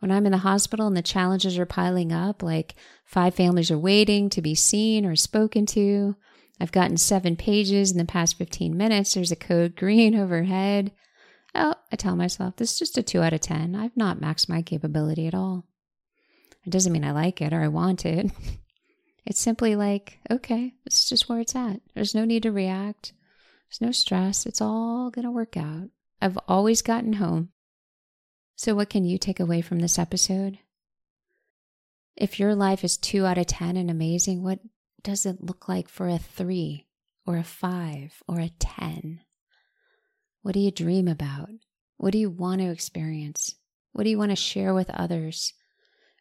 when 0.00 0.10
I'm 0.10 0.26
in 0.26 0.32
the 0.32 0.38
hospital 0.38 0.86
and 0.86 0.96
the 0.96 1.02
challenges 1.02 1.58
are 1.58 1.66
piling 1.66 2.12
up, 2.12 2.42
like 2.42 2.74
five 3.04 3.34
families 3.34 3.70
are 3.70 3.78
waiting 3.78 4.30
to 4.30 4.42
be 4.42 4.54
seen 4.54 5.04
or 5.04 5.16
spoken 5.16 5.66
to. 5.66 6.16
I've 6.60 6.72
gotten 6.72 6.96
seven 6.96 7.36
pages 7.36 7.90
in 7.90 7.98
the 7.98 8.04
past 8.04 8.38
15 8.38 8.76
minutes. 8.76 9.14
There's 9.14 9.32
a 9.32 9.36
code 9.36 9.76
green 9.76 10.14
overhead. 10.18 10.92
Oh, 11.54 11.74
I 11.90 11.96
tell 11.96 12.16
myself, 12.16 12.56
this 12.56 12.72
is 12.72 12.78
just 12.78 12.98
a 12.98 13.02
two 13.02 13.22
out 13.22 13.32
of 13.32 13.40
10. 13.40 13.74
I've 13.74 13.96
not 13.96 14.20
maxed 14.20 14.48
my 14.48 14.62
capability 14.62 15.26
at 15.26 15.34
all. 15.34 15.64
It 16.64 16.70
doesn't 16.70 16.92
mean 16.92 17.04
I 17.04 17.12
like 17.12 17.40
it 17.40 17.52
or 17.52 17.62
I 17.62 17.68
want 17.68 18.04
it. 18.04 18.30
It's 19.26 19.40
simply 19.40 19.76
like, 19.76 20.18
okay, 20.30 20.74
this 20.84 20.98
is 20.98 21.08
just 21.08 21.28
where 21.28 21.40
it's 21.40 21.54
at. 21.54 21.80
There's 21.94 22.14
no 22.14 22.24
need 22.24 22.44
to 22.44 22.52
react. 22.52 23.12
There's 23.68 23.80
no 23.80 23.92
stress. 23.92 24.46
It's 24.46 24.60
all 24.60 25.10
going 25.10 25.24
to 25.24 25.30
work 25.30 25.56
out. 25.56 25.90
I've 26.20 26.38
always 26.48 26.82
gotten 26.82 27.14
home. 27.14 27.50
So, 28.56 28.74
what 28.74 28.90
can 28.90 29.04
you 29.04 29.18
take 29.18 29.38
away 29.38 29.60
from 29.60 29.78
this 29.78 29.98
episode? 29.98 30.58
If 32.16 32.40
your 32.40 32.54
life 32.54 32.82
is 32.82 32.96
two 32.96 33.24
out 33.24 33.38
of 33.38 33.46
10 33.46 33.76
and 33.76 33.90
amazing, 33.90 34.42
what 34.42 34.58
does 35.02 35.24
it 35.24 35.44
look 35.44 35.68
like 35.68 35.88
for 35.88 36.08
a 36.08 36.18
three 36.18 36.86
or 37.24 37.36
a 37.36 37.44
five 37.44 38.20
or 38.26 38.40
a 38.40 38.50
10? 38.58 39.20
What 40.42 40.54
do 40.54 40.60
you 40.60 40.72
dream 40.72 41.06
about? 41.06 41.50
What 41.96 42.12
do 42.12 42.18
you 42.18 42.30
want 42.30 42.60
to 42.60 42.70
experience? 42.70 43.54
What 43.92 44.04
do 44.04 44.10
you 44.10 44.18
want 44.18 44.30
to 44.30 44.36
share 44.36 44.74
with 44.74 44.90
others? 44.90 45.52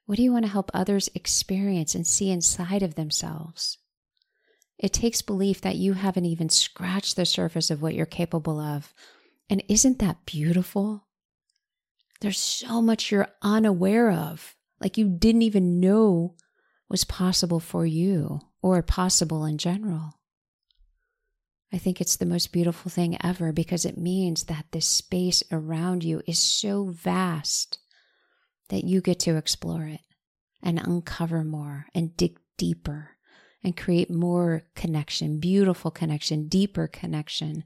What 0.07 0.15
do 0.15 0.23
you 0.23 0.31
want 0.31 0.45
to 0.45 0.51
help 0.51 0.71
others 0.73 1.09
experience 1.13 1.93
and 1.93 2.07
see 2.07 2.31
inside 2.31 2.81
of 2.81 2.95
themselves? 2.95 3.77
It 4.79 4.93
takes 4.93 5.21
belief 5.21 5.59
that 5.61 5.75
you 5.75 5.93
haven't 5.93 6.25
even 6.25 6.47
scratched 6.47 7.17
the 7.17 7.25
surface 7.25 7.69
of 7.69 7.81
what 7.81 7.93
you're 7.93 8.05
capable 8.05 8.57
of. 8.57 8.93
And 9.49 9.61
isn't 9.67 9.99
that 9.99 10.25
beautiful? 10.25 11.07
There's 12.21 12.39
so 12.39 12.81
much 12.81 13.11
you're 13.11 13.27
unaware 13.41 14.09
of, 14.09 14.55
like 14.79 14.97
you 14.97 15.09
didn't 15.09 15.41
even 15.41 15.81
know 15.81 16.35
was 16.87 17.03
possible 17.03 17.59
for 17.59 17.85
you 17.85 18.39
or 18.61 18.81
possible 18.81 19.43
in 19.43 19.57
general. 19.57 20.21
I 21.73 21.77
think 21.77 21.99
it's 21.99 22.15
the 22.15 22.25
most 22.25 22.53
beautiful 22.53 22.89
thing 22.89 23.17
ever 23.21 23.51
because 23.51 23.83
it 23.83 23.97
means 23.97 24.45
that 24.45 24.67
this 24.71 24.85
space 24.85 25.43
around 25.51 26.05
you 26.05 26.21
is 26.25 26.39
so 26.39 26.85
vast 26.85 27.79
that 28.69 28.83
you 28.83 29.01
get 29.01 29.19
to 29.19 29.37
explore 29.37 29.85
it 29.85 30.01
and 30.61 30.79
uncover 30.79 31.43
more 31.43 31.87
and 31.93 32.15
dig 32.17 32.39
deeper 32.57 33.11
and 33.63 33.75
create 33.77 34.09
more 34.09 34.63
connection, 34.75 35.39
beautiful 35.39 35.91
connection, 35.91 36.47
deeper 36.47 36.87
connection, 36.87 37.63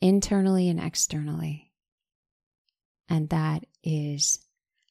internally 0.00 0.68
and 0.68 0.80
externally. 0.80 1.72
And 3.08 3.28
that 3.30 3.66
is 3.82 4.40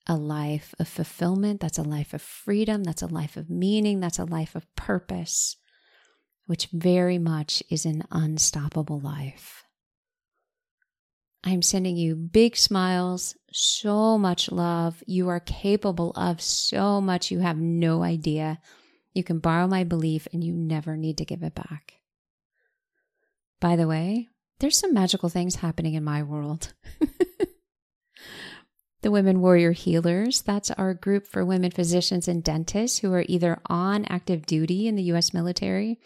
a 0.08 0.16
life 0.16 0.74
of 0.80 0.88
fulfillment. 0.88 1.62
That's 1.62 1.78
a 1.78 1.84
life 1.84 2.14
of 2.14 2.22
freedom. 2.22 2.84
That's 2.84 3.02
a 3.02 3.08
life 3.08 3.38
of 3.38 3.50
meaning. 3.50 4.00
That's 4.00 4.20
a 4.20 4.26
life 4.26 4.56
of 4.56 4.74
purpose, 4.76 5.58
which 6.46 6.68
very 6.72 7.18
much 7.18 7.64
is 7.70 7.86
an 7.86 8.04
unstoppable 8.12 9.00
life. 9.00 9.64
I'm 11.44 11.62
sending 11.62 11.98
you 11.98 12.16
big 12.16 12.56
smiles, 12.56 13.36
so 13.52 14.18
much 14.18 14.52
love. 14.52 15.04
You 15.06 15.30
are 15.30 15.42
capable 15.42 16.12
of 16.16 16.42
so 16.42 17.02
much 17.02 17.32
you 17.32 17.40
have 17.40 17.58
no 17.58 18.02
idea. 18.02 18.60
You 19.14 19.24
can 19.24 19.40
borrow 19.40 19.68
my 19.68 19.84
belief 19.84 20.28
and 20.32 20.44
you 20.44 20.54
never 20.54 20.96
need 20.96 21.18
to 21.18 21.26
give 21.26 21.44
it 21.44 21.54
back. 21.54 21.96
By 23.60 23.76
the 23.76 23.88
way, 23.88 24.30
there's 24.60 24.78
some 24.78 24.94
magical 24.94 25.30
things 25.30 25.56
happening 25.56 25.96
in 25.96 26.04
my 26.04 26.24
world. 26.24 26.74
the 29.02 29.12
Women 29.12 29.42
Warrior 29.42 29.74
Healers, 29.74 30.42
that's 30.42 30.72
our 30.72 30.94
group 30.94 31.28
for 31.28 31.44
women 31.44 31.72
physicians 31.72 32.30
and 32.30 32.42
dentists 32.42 33.00
who 33.00 33.12
are 33.14 33.26
either 33.28 33.60
on 33.66 34.06
active 34.06 34.46
duty 34.46 34.88
in 34.88 34.96
the 34.96 35.04
U.S. 35.04 35.34
military 35.34 36.00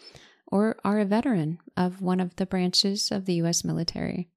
or 0.48 0.76
are 0.84 0.98
a 0.98 1.04
veteran 1.04 1.58
of 1.76 2.02
one 2.02 2.18
of 2.18 2.34
the 2.36 2.46
branches 2.46 3.12
of 3.12 3.24
the 3.24 3.34
U.S. 3.34 3.64
military. 3.64 4.28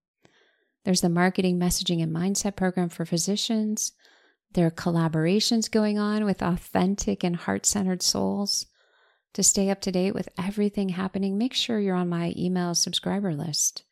There's 0.83 1.01
the 1.01 1.09
marketing, 1.09 1.59
messaging, 1.59 2.01
and 2.01 2.15
mindset 2.15 2.55
program 2.55 2.89
for 2.89 3.05
physicians. 3.05 3.93
There 4.53 4.65
are 4.65 4.71
collaborations 4.71 5.71
going 5.71 5.97
on 5.97 6.25
with 6.25 6.41
authentic 6.41 7.23
and 7.23 7.35
heart 7.35 7.65
centered 7.65 8.01
souls. 8.01 8.65
To 9.33 9.43
stay 9.43 9.69
up 9.69 9.79
to 9.81 9.91
date 9.91 10.13
with 10.13 10.27
everything 10.37 10.89
happening, 10.89 11.37
make 11.37 11.53
sure 11.53 11.79
you're 11.79 11.95
on 11.95 12.09
my 12.09 12.33
email 12.35 12.75
subscriber 12.75 13.33
list, 13.33 13.83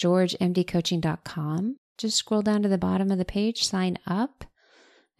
georgemdcoaching.com. 0.00 1.76
Just 1.96 2.16
scroll 2.16 2.42
down 2.42 2.62
to 2.62 2.68
the 2.68 2.78
bottom 2.78 3.10
of 3.10 3.18
the 3.18 3.24
page, 3.24 3.64
sign 3.64 3.98
up, 4.06 4.44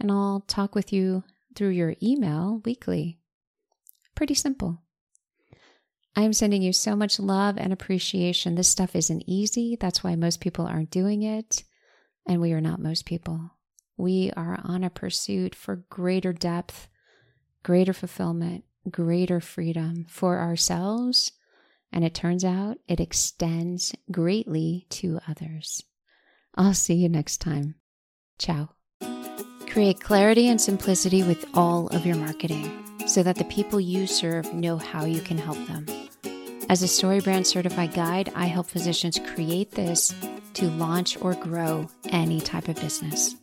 and 0.01 0.11
I'll 0.11 0.45
talk 0.49 0.75
with 0.75 0.93
you 0.93 1.23
through 1.55 1.69
your 1.69 1.95
email 2.03 2.63
weekly. 2.65 3.21
Pretty 4.17 4.35
simple. 4.35 4.83
I 6.17 6.23
am 6.23 6.33
sending 6.33 6.63
you 6.63 6.73
so 6.73 6.97
much 6.97 7.21
love 7.21 7.57
and 7.57 7.73
appreciation. 7.73 8.55
This 8.55 8.69
stuff 8.69 8.97
isn't 8.97 9.25
easy. 9.27 9.77
That's 9.79 10.03
why 10.03 10.17
most 10.17 10.41
people 10.41 10.67
aren't 10.67 10.91
doing 10.91 11.23
it. 11.23 11.63
And 12.27 12.41
we 12.41 12.53
are 12.53 12.61
not 12.61 12.81
most 12.81 13.07
people. 13.07 13.53
We 13.97 14.33
are 14.37 14.59
on 14.65 14.83
a 14.83 14.91
pursuit 14.91 15.55
for 15.55 15.85
greater 15.89 16.33
depth, 16.33 16.89
greater 17.63 17.93
fulfillment, 17.93 18.65
greater 18.91 19.41
freedom 19.41 20.07
for 20.09 20.39
ourselves. 20.39 21.33
And 21.93 22.05
it 22.05 22.15
turns 22.15 22.45
out 22.45 22.79
it 22.89 23.01
extends 23.01 23.95
greatly 24.11 24.87
to 24.91 25.21
others. 25.29 25.83
I'll 26.55 26.75
see 26.75 26.95
you 26.95 27.09
next 27.09 27.39
time. 27.39 27.77
Ciao. 28.39 28.71
Create 29.69 30.01
clarity 30.01 30.49
and 30.49 30.61
simplicity 30.61 31.23
with 31.23 31.45
all 31.55 31.87
of 31.89 32.05
your 32.05 32.17
marketing 32.17 32.90
so 33.11 33.25
that 33.25 33.37
the 33.37 33.45
people 33.45 33.81
you 33.81 34.07
serve 34.07 34.55
know 34.55 34.79
how 34.79 35.05
you 35.05 35.21
can 35.21 35.37
help 35.37 35.59
them. 35.67 35.85
As 36.69 36.85
a 36.85 36.87
StoryBrand 36.87 37.45
certified 37.45 37.93
guide, 37.93 38.31
I 38.37 38.47
help 38.47 38.69
physicians 38.69 39.19
create 39.35 39.73
this 39.73 40.15
to 40.55 40.71
launch 40.71 41.21
or 41.21 41.35
grow 41.35 41.89
any 42.11 42.41
type 42.41 42.69
of 42.69 42.77
business. 42.77 43.35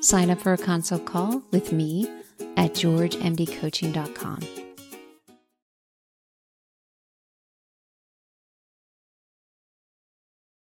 Sign 0.00 0.30
up 0.30 0.40
for 0.40 0.54
a 0.54 0.58
consult 0.58 1.04
call 1.04 1.42
with 1.50 1.72
me 1.72 2.08
at 2.56 2.72
georgemdcoaching.com. 2.72 4.61